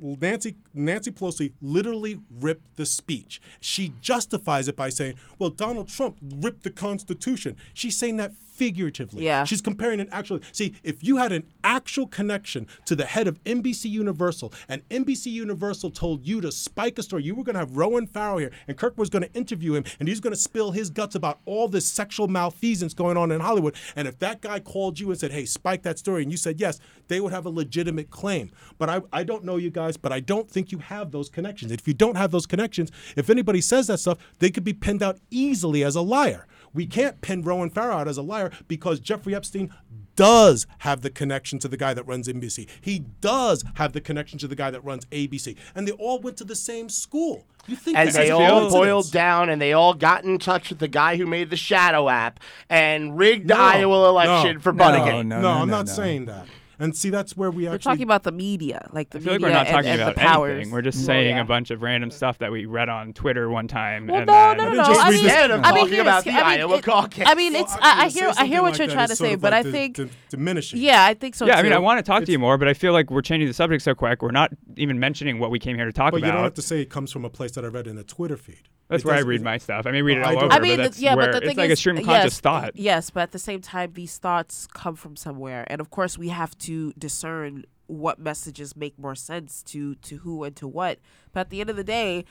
Nancy 0.00 0.56
Nancy 0.74 1.10
Pelosi 1.10 1.52
literally 1.60 2.18
ripped 2.40 2.76
the 2.76 2.86
speech. 2.86 3.40
She 3.60 3.92
justifies 4.00 4.68
it 4.68 4.76
by 4.76 4.88
saying, 4.88 5.14
"Well, 5.38 5.50
Donald 5.50 5.88
Trump 5.88 6.16
ripped 6.20 6.64
the 6.64 6.70
Constitution." 6.70 7.56
She's 7.74 7.96
saying 7.96 8.16
that 8.16 8.32
figuratively. 8.52 9.24
Yeah. 9.24 9.44
She's 9.44 9.60
comparing 9.60 10.00
an 10.00 10.08
actual. 10.12 10.40
See, 10.52 10.74
if 10.82 11.02
you 11.02 11.16
had 11.16 11.32
an 11.32 11.44
actual 11.64 12.06
connection 12.06 12.66
to 12.84 12.94
the 12.94 13.06
head 13.06 13.26
of 13.26 13.42
NBC 13.44 13.86
Universal, 13.86 14.52
and 14.68 14.86
NBC 14.90 15.26
Universal 15.26 15.90
told 15.92 16.26
you 16.26 16.40
to 16.40 16.52
spike 16.52 16.98
a 16.98 17.02
story, 17.02 17.24
you 17.24 17.34
were 17.34 17.44
going 17.44 17.54
to 17.54 17.60
have 17.60 17.76
Ronan 17.76 18.06
Farrow 18.06 18.38
here, 18.38 18.52
and 18.68 18.76
Kirk 18.76 18.98
was 18.98 19.08
going 19.08 19.22
to 19.22 19.32
interview 19.32 19.74
him, 19.74 19.84
and 19.98 20.08
he's 20.08 20.20
going 20.20 20.34
to 20.34 20.40
spill 20.40 20.72
his 20.72 20.90
guts 20.90 21.14
about 21.14 21.40
all 21.46 21.68
this 21.68 21.86
sexual 21.86 22.28
malfeasance 22.28 22.94
going 22.94 23.16
on 23.16 23.30
in 23.30 23.40
Hollywood. 23.40 23.74
And 23.96 24.06
if 24.06 24.18
that 24.18 24.40
guy 24.40 24.60
called 24.60 25.00
you 25.00 25.10
and 25.10 25.18
said, 25.18 25.32
"Hey, 25.32 25.44
spike 25.46 25.82
that 25.82 25.98
story," 25.98 26.22
and 26.22 26.30
you 26.30 26.36
said 26.36 26.60
yes, 26.60 26.78
they 27.08 27.20
would 27.20 27.32
have 27.32 27.46
a 27.46 27.50
legitimate 27.50 28.10
claim. 28.10 28.50
But 28.78 28.90
I, 28.90 29.00
I 29.12 29.24
don't 29.24 29.44
know 29.44 29.56
you 29.56 29.70
guys, 29.70 29.96
but 29.96 30.12
I 30.12 30.20
don't 30.20 30.50
think 30.50 30.72
you 30.72 30.78
have 30.78 31.10
those 31.10 31.28
connections. 31.28 31.72
If 31.72 31.88
you 31.88 31.94
don't 31.94 32.16
have 32.16 32.30
those 32.30 32.46
connections, 32.46 32.90
if 33.16 33.30
anybody 33.30 33.60
says 33.60 33.86
that 33.86 33.98
stuff, 33.98 34.18
they 34.38 34.50
could 34.50 34.64
be 34.64 34.72
pinned 34.72 35.02
out 35.02 35.18
easily 35.30 35.84
as 35.84 35.96
a 35.96 36.02
liar. 36.02 36.46
We 36.74 36.86
can't 36.86 37.20
pin 37.20 37.42
Ronan 37.42 37.70
Farrow 37.70 37.96
out 37.96 38.08
as 38.08 38.16
a 38.16 38.22
liar 38.22 38.50
because 38.68 38.98
Jeffrey 39.00 39.34
Epstein 39.34 39.72
does 40.16 40.66
have 40.78 41.00
the 41.00 41.10
connection 41.10 41.58
to 41.60 41.68
the 41.68 41.76
guy 41.76 41.94
that 41.94 42.06
runs 42.06 42.28
NBC. 42.28 42.68
He 42.80 43.00
does 43.20 43.64
have 43.74 43.92
the 43.92 44.00
connection 44.00 44.38
to 44.40 44.48
the 44.48 44.54
guy 44.56 44.70
that 44.70 44.84
runs 44.84 45.06
ABC. 45.06 45.56
And 45.74 45.86
they 45.88 45.92
all 45.92 46.20
went 46.20 46.36
to 46.38 46.44
the 46.44 46.54
same 46.54 46.88
school. 46.88 47.46
You 47.66 47.76
think 47.76 47.96
And 47.96 48.10
they 48.10 48.30
all 48.30 48.70
boiled 48.70 49.10
down 49.12 49.48
and 49.48 49.60
they 49.62 49.72
all 49.72 49.94
got 49.94 50.24
in 50.24 50.38
touch 50.38 50.68
with 50.70 50.80
the 50.80 50.88
guy 50.88 51.16
who 51.16 51.26
made 51.26 51.50
the 51.50 51.56
Shadow 51.56 52.08
app 52.08 52.40
and 52.68 53.16
rigged 53.16 53.48
the 53.48 53.54
No, 53.54 53.60
Iowa 53.60 54.08
election 54.08 54.56
no, 54.56 54.60
for 54.60 54.72
no, 54.72 54.84
Bunnegate. 54.84 55.26
no. 55.26 55.40
No, 55.40 55.48
I'm 55.50 55.70
not 55.70 55.86
no. 55.86 55.92
saying 55.92 56.26
that. 56.26 56.46
And 56.82 56.96
see, 56.96 57.10
that's 57.10 57.36
where 57.36 57.50
we 57.50 57.64
We're 57.68 57.74
actually. 57.74 57.90
talking 57.92 58.02
about 58.02 58.24
the 58.24 58.32
media, 58.32 58.88
like 58.92 59.10
the 59.10 59.18
I 59.18 59.20
feel 59.20 59.32
like 59.34 59.40
media 59.40 59.46
we're 59.48 59.58
not 59.58 59.66
and, 59.68 59.74
talking 59.76 59.90
and 59.92 60.00
about 60.02 60.14
the 60.16 60.20
powers. 60.20 60.54
anything. 60.56 60.72
We're 60.72 60.82
just 60.82 60.98
Well, 60.98 61.06
saying 61.06 61.36
yeah. 61.36 61.42
a 61.42 61.44
bunch 61.44 61.70
of 61.70 61.80
random 61.80 62.10
stuff 62.10 62.38
that 62.38 62.50
we 62.50 62.66
read 62.66 62.88
on 62.88 63.12
Twitter 63.12 63.48
one 63.48 63.68
time. 63.68 64.08
Well, 64.08 64.16
and 64.18 64.26
no, 64.26 64.32
then, 64.32 64.56
no, 64.56 64.64
no, 64.64 64.70
didn't 64.70 64.78
no. 64.78 64.94
just 64.94 65.00
I 65.00 65.10
mean, 65.10 65.12
this- 65.12 65.22
Instead 65.32 65.50
of 65.52 65.60
I 65.64 65.72
mean, 65.72 65.84
talking 65.84 66.00
about 66.00 66.24
the 66.24 66.30
I 66.30 66.34
mean, 66.34 66.60
Iowa 66.60 66.82
caucus. 66.82 67.24
I 67.26 67.34
mean, 67.34 67.54
it's. 67.54 67.72
actually, 67.72 67.88
I, 67.88 68.04
I 68.04 68.08
hear. 68.08 68.32
I 68.38 68.46
hear 68.46 68.62
what 68.62 68.70
like 68.72 68.78
you're 68.80 68.88
trying 68.88 69.08
to 69.08 69.16
say, 69.16 69.34
but 69.36 69.52
like 69.52 69.66
I 69.66 69.70
think. 69.70 70.00
diminishing. 70.30 70.80
Yeah, 70.80 71.04
I 71.04 71.14
think 71.14 71.34
so 71.36 71.46
yeah, 71.46 71.54
too. 71.54 71.60
I 71.60 71.62
mean, 71.62 71.72
I 71.72 71.78
want 71.78 71.98
to 71.98 72.02
talk 72.02 72.24
to 72.24 72.32
you 72.32 72.38
more, 72.38 72.58
but 72.58 72.66
I 72.68 72.74
feel 72.74 72.92
like 72.92 73.10
we're 73.10 73.22
changing 73.22 73.46
the 73.48 73.54
subject 73.54 73.82
so 73.84 73.94
quick. 73.94 74.20
We're 74.20 74.30
not 74.32 74.50
even 74.76 74.98
mentioning 74.98 75.38
what 75.38 75.50
we 75.50 75.58
came 75.58 75.76
here 75.76 75.86
to 75.86 75.92
talk 75.92 76.10
But 76.12 76.18
about. 76.18 76.26
you 76.26 76.32
don't 76.32 76.42
have 76.42 76.54
to 76.54 76.62
say 76.62 76.80
it 76.82 76.90
comes 76.90 77.12
from 77.12 77.24
a 77.24 77.30
place 77.30 77.52
that 77.52 77.64
I 77.64 77.68
read 77.68 77.86
in 77.86 77.96
a 77.96 78.02
Twitter 78.04 78.36
feed. 78.36 78.68
That's 78.92 79.04
It 79.04 79.06
where 79.08 79.16
I 79.16 79.20
read 79.20 79.42
my 79.42 79.58
stuff. 79.58 79.86
I 79.86 79.90
may 79.90 80.02
read 80.02 80.18
it 80.18 80.22
I 80.24 80.28
all 80.28 80.34
don't- 80.34 80.44
over, 80.44 80.52
I 80.52 80.60
mean, 80.60 80.76
but 80.76 80.92
the- 80.92 81.00
yeah, 81.00 81.14
but 81.16 81.32
the 81.32 81.38
it's 81.38 81.46
thing 81.48 81.56
like 81.56 81.70
is, 81.70 81.78
a 81.78 81.80
stream 81.80 81.96
of 81.98 82.02
yes, 82.06 82.08
conscious 82.22 82.40
thought. 82.40 82.76
Yes, 82.76 83.10
but 83.10 83.22
at 83.24 83.32
the 83.32 83.38
same 83.38 83.60
time, 83.60 83.92
these 83.94 84.18
thoughts 84.18 84.66
come 84.72 84.94
from 84.94 85.16
somewhere, 85.16 85.64
and 85.68 85.80
of 85.80 85.90
course, 85.90 86.16
we 86.16 86.28
have 86.28 86.56
to 86.58 86.92
discern 86.98 87.64
what 87.86 88.18
messages 88.18 88.76
make 88.76 88.98
more 88.98 89.14
sense 89.14 89.62
to 89.64 89.96
to 89.96 90.18
who 90.18 90.44
and 90.44 90.54
to 90.56 90.68
what. 90.68 90.98
But 91.32 91.40
at 91.40 91.50
the 91.50 91.60
end 91.60 91.68
of 91.70 91.76
the 91.76 91.84
day, 91.84 92.24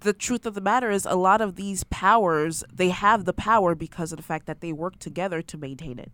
the 0.00 0.12
truth 0.12 0.46
of 0.46 0.54
the 0.54 0.60
matter 0.60 0.90
is, 0.90 1.04
a 1.06 1.16
lot 1.16 1.40
of 1.40 1.56
these 1.56 1.84
powers 1.84 2.62
they 2.72 2.90
have 2.90 3.24
the 3.24 3.32
power 3.32 3.74
because 3.74 4.12
of 4.12 4.16
the 4.18 4.22
fact 4.22 4.46
that 4.46 4.60
they 4.60 4.72
work 4.72 4.98
together 4.98 5.42
to 5.42 5.58
maintain 5.58 5.98
it. 5.98 6.12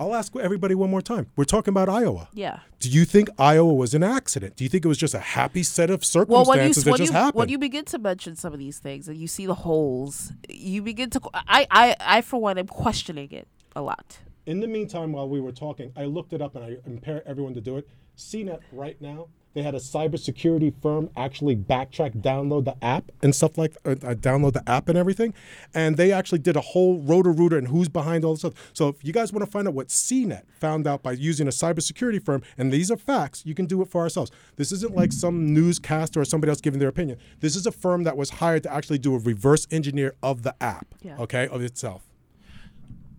I'll 0.00 0.14
ask 0.14 0.34
everybody 0.34 0.74
one 0.74 0.90
more 0.90 1.02
time. 1.02 1.26
We're 1.36 1.44
talking 1.44 1.72
about 1.72 1.90
Iowa. 1.90 2.30
Yeah. 2.32 2.60
Do 2.78 2.88
you 2.88 3.04
think 3.04 3.28
Iowa 3.38 3.74
was 3.74 3.92
an 3.92 4.02
accident? 4.02 4.56
Do 4.56 4.64
you 4.64 4.70
think 4.70 4.82
it 4.86 4.88
was 4.88 4.96
just 4.96 5.12
a 5.12 5.18
happy 5.18 5.62
set 5.62 5.90
of 5.90 6.02
Well, 6.26 6.46
when 6.46 6.66
you 6.66 6.72
circumstances 6.72 6.84
when 6.86 6.92
that 6.92 6.98
just 6.98 7.12
you, 7.12 7.18
happened? 7.18 7.34
when 7.38 7.48
you 7.50 7.58
begin 7.58 7.84
to 7.84 7.98
mention 7.98 8.34
some 8.34 8.54
of 8.54 8.58
these 8.58 8.78
things 8.78 9.08
and 9.08 9.18
you 9.18 9.26
see 9.26 9.44
the 9.44 9.54
holes, 9.54 10.32
you 10.48 10.80
begin 10.80 11.10
to. 11.10 11.20
I 11.34 11.66
I 11.70 11.96
I 12.00 12.20
for 12.22 12.40
one 12.40 12.56
am 12.56 12.66
questioning 12.66 13.30
it 13.30 13.46
a 13.76 13.82
lot. 13.82 14.20
In 14.46 14.60
the 14.60 14.66
meantime, 14.66 15.12
while 15.12 15.28
we 15.28 15.38
were 15.38 15.52
talking, 15.52 15.92
I 15.94 16.06
looked 16.06 16.32
it 16.32 16.40
up 16.40 16.56
and 16.56 16.64
I 16.64 16.78
implore 16.86 17.22
everyone 17.26 17.52
to 17.52 17.60
do 17.60 17.76
it. 17.76 17.86
CNET 18.16 18.60
right 18.72 18.98
now, 19.02 19.28
they 19.54 19.62
had 19.62 19.74
a 19.74 19.78
cybersecurity 19.78 20.72
firm 20.80 21.10
actually 21.16 21.56
backtrack, 21.56 22.20
download 22.22 22.64
the 22.64 22.76
app 22.84 23.10
and 23.22 23.34
stuff 23.34 23.58
like 23.58 23.76
uh, 23.84 23.90
uh, 23.90 24.14
download 24.14 24.52
the 24.52 24.68
app 24.68 24.88
and 24.88 24.96
everything, 24.96 25.34
and 25.74 25.96
they 25.96 26.12
actually 26.12 26.38
did 26.38 26.56
a 26.56 26.60
whole 26.60 26.98
Roto-Rooter 27.00 27.58
and 27.58 27.68
who's 27.68 27.88
behind 27.88 28.24
all 28.24 28.32
this 28.32 28.40
stuff. 28.40 28.70
So 28.72 28.88
if 28.88 29.04
you 29.04 29.12
guys 29.12 29.32
want 29.32 29.44
to 29.44 29.50
find 29.50 29.66
out 29.66 29.74
what 29.74 29.88
CNET 29.88 30.42
found 30.60 30.86
out 30.86 31.02
by 31.02 31.12
using 31.12 31.46
a 31.46 31.50
cybersecurity 31.50 32.22
firm, 32.24 32.42
and 32.58 32.72
these 32.72 32.90
are 32.90 32.96
facts, 32.96 33.44
you 33.44 33.54
can 33.54 33.66
do 33.66 33.82
it 33.82 33.88
for 33.88 34.00
ourselves. 34.00 34.30
This 34.56 34.72
isn't 34.72 34.94
like 34.94 35.12
some 35.12 35.52
newscaster 35.52 36.20
or 36.20 36.24
somebody 36.24 36.50
else 36.50 36.60
giving 36.60 36.78
their 36.80 36.88
opinion. 36.88 37.18
This 37.40 37.56
is 37.56 37.66
a 37.66 37.72
firm 37.72 38.04
that 38.04 38.16
was 38.16 38.30
hired 38.30 38.62
to 38.64 38.72
actually 38.72 38.98
do 38.98 39.14
a 39.14 39.18
reverse 39.18 39.66
engineer 39.70 40.14
of 40.22 40.42
the 40.42 40.54
app, 40.62 40.86
Yeah. 41.02 41.16
okay, 41.18 41.48
of 41.48 41.62
itself. 41.62 42.02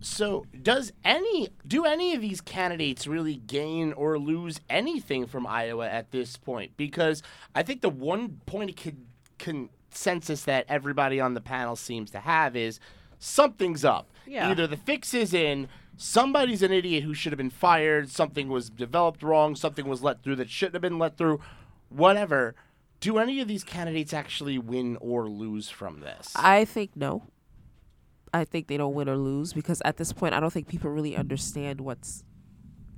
So, 0.02 0.46
does 0.62 0.92
any 1.04 1.50
do 1.68 1.86
any 1.86 2.16
of 2.16 2.22
these 2.22 2.42
candidates 2.42 3.08
really 3.08 3.36
gain 3.36 3.94
or 3.94 4.18
lose 4.18 4.60
anything 4.70 5.28
from 5.28 5.46
Iowa 5.46 5.88
at 5.88 6.12
this 6.12 6.38
point? 6.38 6.72
Because 6.76 7.22
I 7.54 7.64
think 7.64 7.82
the 7.82 7.90
one 7.90 8.42
point 8.46 8.72
of 8.72 8.94
con- 9.38 9.70
consensus 9.92 10.44
that 10.46 10.66
everybody 10.70 11.20
on 11.20 11.34
the 11.34 11.42
panel 11.42 11.76
seems 11.76 12.12
to 12.12 12.20
have 12.20 12.56
is 12.56 12.80
something's 13.20 13.86
up. 13.86 14.10
Yeah. 14.26 14.50
Either 14.50 14.68
the 14.68 14.78
fix 14.78 15.14
is 15.14 15.34
in, 15.34 15.68
somebody's 15.98 16.64
an 16.64 16.72
idiot 16.72 17.04
who 17.04 17.14
should 17.14 17.32
have 17.32 17.38
been 17.38 17.50
fired, 17.50 18.10
something 18.10 18.48
was 18.48 18.70
developed 18.70 19.24
wrong, 19.24 19.56
something 19.56 19.88
was 19.88 20.02
let 20.02 20.24
through 20.24 20.38
that 20.38 20.50
shouldn't 20.50 20.76
have 20.76 20.82
been 20.82 21.00
let 21.00 21.18
through, 21.18 21.40
whatever. 21.90 22.56
Do 23.00 23.18
any 23.18 23.42
of 23.42 23.48
these 23.48 23.64
candidates 23.64 24.14
actually 24.14 24.58
win 24.58 24.98
or 25.02 25.28
lose 25.28 25.70
from 25.70 26.02
this? 26.02 26.32
I 26.36 26.66
think 26.66 26.92
no. 26.96 27.24
I 28.34 28.46
think 28.46 28.68
they 28.68 28.78
don't 28.78 28.94
win 28.94 29.10
or 29.10 29.18
lose 29.18 29.54
because 29.54 29.82
at 29.84 29.98
this 29.98 30.14
point 30.14 30.34
I 30.34 30.40
don't 30.40 30.52
think 30.52 30.68
people 30.68 30.90
really 30.90 31.16
understand 31.16 31.82
what's 31.82 32.24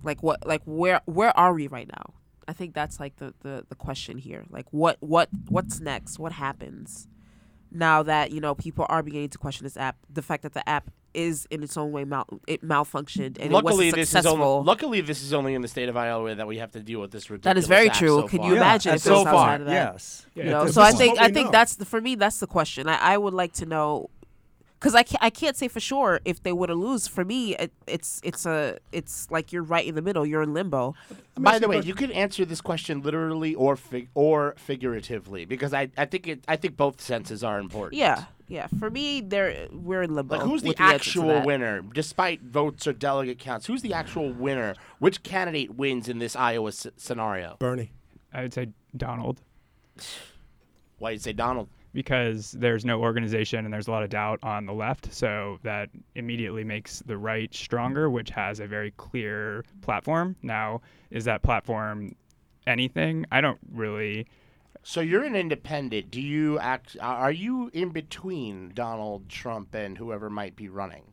like 0.04 0.22
what 0.22 0.46
like 0.46 0.62
where 0.66 1.02
where 1.06 1.36
are 1.38 1.54
we 1.54 1.68
right 1.68 1.88
now? 1.88 2.14
I 2.48 2.54
think 2.54 2.74
that's 2.74 3.00
like 3.00 3.16
the 3.18 3.34
the, 3.42 3.66
the 3.70 3.76
question 3.76 4.18
here. 4.18 4.44
Like 4.50 4.68
what 4.72 4.98
what 5.00 5.30
what's 5.50 5.80
next? 5.80 6.20
What 6.20 6.34
happens 6.34 7.08
now 7.72 8.04
that 8.04 8.32
you 8.32 8.42
know 8.42 8.54
people 8.54 8.86
are 8.90 9.02
beginning 9.02 9.30
to 9.30 9.38
question 9.38 9.64
this 9.64 9.78
app? 9.78 9.98
The 10.10 10.22
fact 10.22 10.44
that 10.44 10.54
the 10.54 10.68
app 10.68 10.92
is 11.14 11.48
in 11.52 11.64
its 11.64 11.78
own 11.78 11.92
way 11.92 12.04
mal- 12.04 12.28
it 12.48 12.64
malfunctioned 12.64 13.38
and 13.40 13.52
luckily, 13.54 13.90
it 13.90 13.92
wasn't 13.92 13.96
this 13.96 14.16
is 14.16 14.26
only, 14.26 14.66
luckily 14.66 15.00
this 15.02 15.22
is 15.22 15.32
only 15.32 15.54
in 15.54 15.62
the 15.62 15.68
state 15.68 15.88
of 15.88 15.96
Iowa 15.96 16.34
that 16.34 16.48
we 16.48 16.58
have 16.58 16.72
to 16.72 16.80
deal 16.80 17.00
with 17.00 17.12
this 17.12 17.30
ridiculous 17.30 17.54
That 17.54 17.60
is 17.60 17.68
very 17.68 17.90
act 17.90 18.00
true. 18.00 18.22
so 18.22 18.28
Can 18.28 18.40
far. 18.40 18.48
you 18.50 18.56
imagine 18.56 18.90
yeah, 18.90 18.96
if 18.96 19.02
so 19.02 19.24
far, 19.24 19.34
outside 19.34 19.62
of 19.62 19.68
that? 19.68 19.94
yes. 19.94 20.26
you 20.34 20.46
know 20.46 20.66
so 20.66 20.82
i 20.82 20.92
think 20.92 21.20
i 21.20 21.30
think 21.32 21.52
that's 21.52 21.76
the 21.76 21.86
for 21.86 22.02
me 22.02 22.16
that's 22.16 22.40
the 22.40 22.48
question 22.48 22.90
i, 22.90 22.96
I 23.14 23.18
would 23.18 23.36
like 23.36 23.54
to 23.54 23.68
know 23.68 24.10
because 24.84 24.96
I 24.96 25.04
can't, 25.04 25.24
I 25.24 25.30
can't 25.30 25.56
say 25.56 25.70
for 25.70 25.80
sure 25.80 26.20
if 26.26 26.44
they 26.44 26.52
would 26.52 26.68
have 26.68 26.78
lose 26.78 27.08
for 27.08 27.24
me 27.24 27.56
it, 27.56 27.72
it's 27.88 28.20
it's 28.22 28.46
a 28.46 28.78
it's 28.92 29.32
like 29.32 29.54
you're 29.54 29.64
right 29.64 29.88
in 29.88 29.96
the 29.96 30.02
middle 30.02 30.26
you're 30.26 30.42
in 30.42 30.54
limbo 30.54 30.94
By 31.40 31.58
the 31.58 31.70
way, 31.70 31.80
you 31.80 31.94
could 31.96 32.12
answer 32.12 32.44
this 32.44 32.60
question 32.60 33.02
literally 33.02 33.56
or 33.56 33.78
fig- 33.78 34.10
or 34.14 34.56
figuratively 34.58 35.46
because 35.46 35.74
I, 35.74 35.90
I 35.98 36.04
think 36.06 36.28
it 36.28 36.44
I 36.50 36.58
think 36.58 36.76
both 36.76 37.00
senses 37.00 37.46
are 37.46 37.60
important. 37.60 37.98
yeah 37.98 38.26
yeah 38.50 38.68
for 38.78 38.90
me 38.90 39.22
there 39.22 39.68
we're 39.72 40.04
in 40.04 40.14
limbo 40.16 40.36
Like 40.36 40.46
who's 40.46 40.64
the 40.64 40.70
with 40.70 40.82
answer 40.82 41.12
to 41.14 41.20
actual 41.32 41.46
winner, 41.46 41.82
despite 41.82 42.42
votes 42.42 42.86
or 42.86 42.92
delegate 42.92 43.40
counts? 43.40 43.66
Who's 43.68 43.82
the 43.84 43.94
actual 43.94 44.34
winner? 44.34 44.76
Which 45.00 45.24
candidate 45.24 45.76
wins 45.76 46.10
in 46.10 46.20
this 46.20 46.36
Iowa 46.36 46.68
s- 46.70 46.88
scenario? 46.98 47.56
Bernie. 47.60 47.94
I 48.34 48.42
would 48.42 48.54
say 48.54 48.68
Donald 48.98 49.40
Why 51.00 51.12
you 51.12 51.20
say 51.20 51.32
Donald? 51.34 51.70
Because 51.94 52.52
there's 52.52 52.86
no 52.86 53.02
organization 53.02 53.66
and 53.66 53.74
there's 53.74 53.88
a 53.88 53.92
lot 53.92 54.04
of 54.04 54.10
doubt 54.10 54.40
on 54.44 54.66
the 54.66 54.74
left. 54.74 55.14
So 55.14 55.60
that 55.64 55.90
immediately 56.16 56.64
makes 56.64 57.00
the 57.06 57.18
right 57.18 57.54
stronger, 57.54 58.10
which 58.10 58.30
has 58.32 58.60
a 58.60 58.68
very 58.68 58.92
clear 58.92 59.64
platform. 59.82 60.36
Now, 60.42 60.82
is 61.12 61.26
that 61.26 61.44
platform 61.44 62.16
anything? 62.68 63.26
I 63.32 63.42
don't 63.42 63.60
really. 63.72 64.28
So 64.82 65.00
you're 65.02 65.24
an 65.24 65.36
independent. 65.36 66.12
Do 66.12 66.22
you 66.22 66.60
act? 66.60 66.98
Are 67.00 67.32
you 67.32 67.70
in 67.74 67.90
between 67.90 68.72
Donald 68.74 69.30
Trump 69.30 69.74
and 69.76 69.98
whoever 69.98 70.30
might 70.30 70.56
be 70.56 70.68
running? 70.68 71.04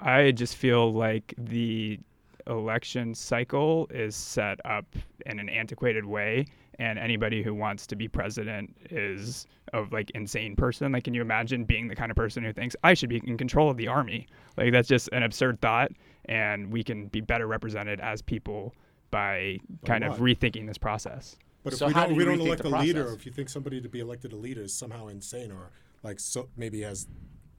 I 0.00 0.32
just 0.32 0.56
feel 0.56 0.92
like 0.92 1.34
the 1.38 1.98
election 2.46 3.14
cycle 3.14 3.88
is 3.90 4.14
set 4.14 4.60
up 4.64 4.84
in 5.24 5.40
an 5.40 5.48
antiquated 5.48 6.04
way 6.04 6.46
and 6.78 6.98
anybody 6.98 7.42
who 7.42 7.54
wants 7.54 7.86
to 7.86 7.96
be 7.96 8.06
president 8.08 8.76
is 8.90 9.46
a 9.72 9.80
like 9.90 10.10
insane 10.10 10.54
person 10.56 10.92
like 10.92 11.04
can 11.04 11.14
you 11.14 11.22
imagine 11.22 11.64
being 11.64 11.88
the 11.88 11.96
kind 11.96 12.10
of 12.10 12.16
person 12.16 12.44
who 12.44 12.52
thinks 12.52 12.76
i 12.84 12.92
should 12.94 13.08
be 13.08 13.20
in 13.24 13.36
control 13.38 13.70
of 13.70 13.76
the 13.76 13.88
army 13.88 14.26
like 14.56 14.72
that's 14.72 14.88
just 14.88 15.08
an 15.12 15.22
absurd 15.22 15.60
thought 15.60 15.90
and 16.26 16.70
we 16.72 16.82
can 16.84 17.06
be 17.08 17.20
better 17.20 17.46
represented 17.46 18.00
as 18.00 18.20
people 18.22 18.74
by 19.10 19.58
kind 19.84 20.04
of 20.04 20.18
rethinking 20.18 20.66
this 20.66 20.78
process 20.78 21.36
But 21.64 21.72
if 21.72 21.78
So 21.78 21.86
we 21.86 21.94
don't, 21.94 22.08
do 22.10 22.14
we 22.14 22.24
don't 22.24 22.40
elect 22.40 22.62
the 22.62 22.68
a 22.68 22.78
leader, 22.80 23.02
process? 23.04 23.20
if 23.20 23.26
you 23.26 23.32
think 23.32 23.48
somebody 23.48 23.80
to 23.80 23.88
be 23.88 24.00
elected 24.00 24.32
a 24.32 24.36
leader 24.36 24.62
is 24.62 24.74
somehow 24.74 25.08
insane 25.08 25.50
or 25.50 25.70
like 26.02 26.20
so 26.20 26.48
maybe 26.56 26.82
has 26.82 27.06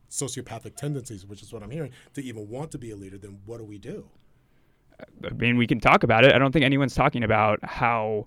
sociopathic 0.09 0.75
tendencies, 0.75 1.25
which 1.25 1.41
is 1.41 1.51
what 1.51 1.63
I'm 1.63 1.71
hearing, 1.71 1.91
to 2.13 2.23
even 2.23 2.47
want 2.47 2.71
to 2.71 2.77
be 2.77 2.91
a 2.91 2.95
leader, 2.95 3.17
then 3.17 3.39
what 3.45 3.57
do 3.57 3.65
we 3.65 3.77
do? 3.77 4.09
I 5.23 5.29
mean, 5.33 5.57
we 5.57 5.67
can 5.67 5.79
talk 5.79 6.03
about 6.03 6.23
it. 6.25 6.33
I 6.33 6.37
don't 6.39 6.51
think 6.51 6.65
anyone's 6.65 6.95
talking 6.95 7.23
about 7.23 7.59
how 7.63 8.25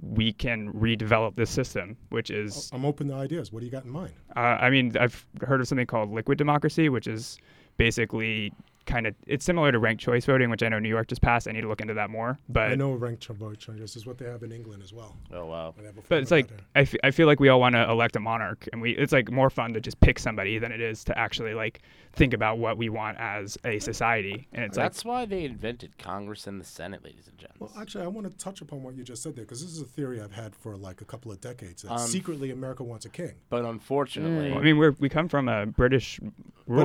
we 0.00 0.32
can 0.32 0.72
redevelop 0.72 1.36
this 1.36 1.50
system, 1.50 1.96
which 2.10 2.30
is 2.30 2.70
I'm 2.72 2.84
open 2.84 3.08
to 3.08 3.14
ideas. 3.14 3.52
What 3.52 3.60
do 3.60 3.66
you 3.66 3.72
got 3.72 3.84
in 3.84 3.90
mind? 3.90 4.12
Uh, 4.36 4.40
I 4.40 4.70
mean, 4.70 4.96
I've 4.98 5.26
heard 5.42 5.60
of 5.60 5.68
something 5.68 5.86
called 5.86 6.10
liquid 6.10 6.38
democracy, 6.38 6.88
which 6.88 7.06
is 7.06 7.38
basically 7.76 8.52
kind 8.86 9.06
of 9.06 9.14
it's 9.26 9.44
similar 9.44 9.72
to 9.72 9.78
ranked 9.78 10.02
choice 10.02 10.24
voting, 10.24 10.50
which 10.50 10.62
I 10.62 10.68
know 10.68 10.78
New 10.78 10.88
York 10.88 11.08
just 11.08 11.22
passed. 11.22 11.48
I 11.48 11.52
need 11.52 11.62
to 11.62 11.68
look 11.68 11.80
into 11.80 11.94
that 11.94 12.10
more. 12.10 12.38
But 12.48 12.70
I 12.70 12.74
know 12.74 12.92
ranked 12.92 13.22
choice 13.22 13.36
vote 13.36 13.58
changes 13.58 13.96
is 13.96 14.06
what 14.06 14.18
they 14.18 14.26
have 14.26 14.42
in 14.42 14.52
England 14.52 14.82
as 14.82 14.92
well. 14.92 15.16
Oh 15.32 15.46
wow. 15.46 15.74
They 15.78 15.84
have 15.86 15.96
a 15.98 16.00
but 16.08 16.18
it's 16.22 16.30
like 16.30 16.48
that 16.48 16.56
there. 16.58 16.66
I, 16.76 16.80
f- 16.80 16.94
I 17.04 17.10
feel 17.10 17.26
like 17.26 17.40
we 17.40 17.48
all 17.48 17.60
want 17.60 17.74
to 17.74 17.88
elect 17.90 18.16
a 18.16 18.20
monarch, 18.20 18.68
and 18.72 18.80
we 18.82 18.92
it's 18.92 19.12
like 19.12 19.30
more 19.30 19.50
fun 19.50 19.72
to 19.74 19.80
just 19.80 19.98
pick 20.00 20.18
somebody 20.18 20.58
than 20.58 20.72
it 20.72 20.80
is 20.80 21.04
to 21.04 21.18
actually 21.18 21.54
like 21.54 21.80
think 22.12 22.32
about 22.32 22.58
what 22.58 22.78
we 22.78 22.88
want 22.88 23.18
as 23.18 23.58
a 23.64 23.78
society. 23.80 24.46
And 24.52 24.64
it's 24.64 24.76
like 24.76 24.84
That's 24.84 25.04
why 25.04 25.24
they 25.26 25.44
invented 25.44 25.98
Congress 25.98 26.46
and 26.46 26.60
the 26.60 26.64
Senate, 26.64 27.04
ladies 27.04 27.26
and 27.26 27.36
gentlemen. 27.38 27.70
Well, 27.74 27.82
actually, 27.82 28.04
I 28.04 28.08
want 28.08 28.30
to 28.30 28.36
touch 28.38 28.60
upon 28.60 28.82
what 28.82 28.94
you 28.94 29.02
just 29.02 29.22
said 29.22 29.34
there 29.34 29.44
because 29.44 29.60
this 29.62 29.70
is 29.72 29.80
a 29.80 29.84
theory 29.84 30.20
I've 30.20 30.32
had 30.32 30.54
for 30.54 30.76
like 30.76 31.00
a 31.00 31.04
couple 31.04 31.32
of 31.32 31.40
decades. 31.40 31.82
That 31.82 31.90
Um, 31.92 31.98
secretly, 31.98 32.50
America 32.50 32.84
wants 32.84 33.04
a 33.04 33.08
king. 33.08 33.32
but 33.48 33.64
unfortunately, 33.64 34.52
I 34.52 34.60
mean, 34.60 34.78
we're 34.78 34.92
we 35.00 35.08
come 35.08 35.28
from 35.28 35.48
a 35.48 35.66
British 35.66 36.20
rule. 36.20 36.32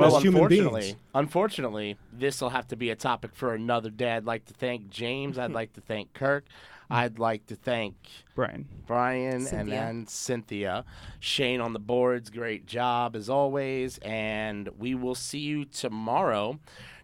well, 0.02 0.16
as 0.16 0.22
human 0.22 0.42
unfortunately, 0.42 0.80
beings. 0.80 0.96
unfortunately, 1.14 1.89
this 2.12 2.40
will 2.40 2.50
have 2.50 2.68
to 2.68 2.76
be 2.76 2.90
a 2.90 2.96
topic 2.96 3.34
for 3.34 3.54
another 3.54 3.90
day. 3.90 4.12
I'd 4.12 4.24
like 4.24 4.46
to 4.46 4.54
thank 4.54 4.90
James. 4.90 5.38
I'd 5.38 5.52
like 5.52 5.72
to 5.74 5.80
thank 5.80 6.12
Kirk. 6.14 6.46
I'd 6.90 7.20
like 7.20 7.46
to 7.46 7.56
thank 7.56 7.94
Brian. 8.34 8.66
Brian 8.86 9.34
and 9.34 9.46
Cynthia. 9.46 9.74
then 9.74 10.06
Cynthia. 10.08 10.84
Shane 11.20 11.60
on 11.60 11.72
the 11.72 11.78
boards, 11.78 12.30
great 12.30 12.66
job 12.66 13.14
as 13.14 13.30
always. 13.30 13.98
And 13.98 14.68
we 14.76 14.94
will 14.96 15.14
see 15.14 15.38
you 15.38 15.64
tomorrow. 15.64 16.58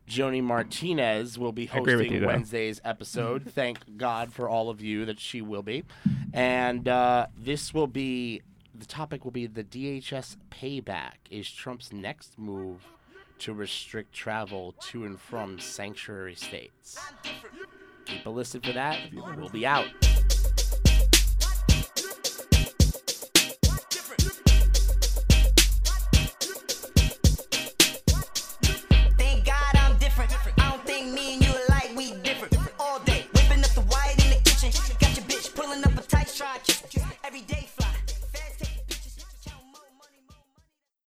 Joni 0.08 0.42
Martinez 0.42 1.38
will 1.38 1.52
be 1.52 1.68
I 1.72 1.78
agree 1.78 1.96
with 1.96 2.06
hosting 2.06 2.22
you. 2.22 2.26
Wednesday's 2.26 2.80
episode. 2.84 3.44
Thank 3.54 3.96
God 3.96 4.32
for 4.32 4.48
all 4.48 4.70
of 4.70 4.80
you 4.80 5.04
that 5.04 5.20
she 5.20 5.40
will 5.40 5.62
be. 5.62 5.84
And 6.32 6.88
uh, 6.88 7.28
this 7.36 7.72
will 7.72 7.88
be 7.88 8.42
the 8.74 8.86
topic 8.86 9.24
will 9.24 9.32
be 9.32 9.46
the 9.46 9.64
DHS 9.64 10.36
payback. 10.50 11.14
Is 11.30 11.50
Trump's 11.50 11.92
next 11.92 12.38
move 12.38 12.82
to 13.38 13.52
restrict 13.52 14.12
travel 14.12 14.74
to 14.80 15.04
and 15.04 15.20
from 15.20 15.58
sanctuary 15.58 16.34
states? 16.34 16.98
Keep 18.04 18.26
a 18.26 18.30
listen 18.30 18.60
for 18.60 18.72
that. 18.72 18.98
We'll 19.12 19.48
be 19.48 19.66
out. 19.66 19.86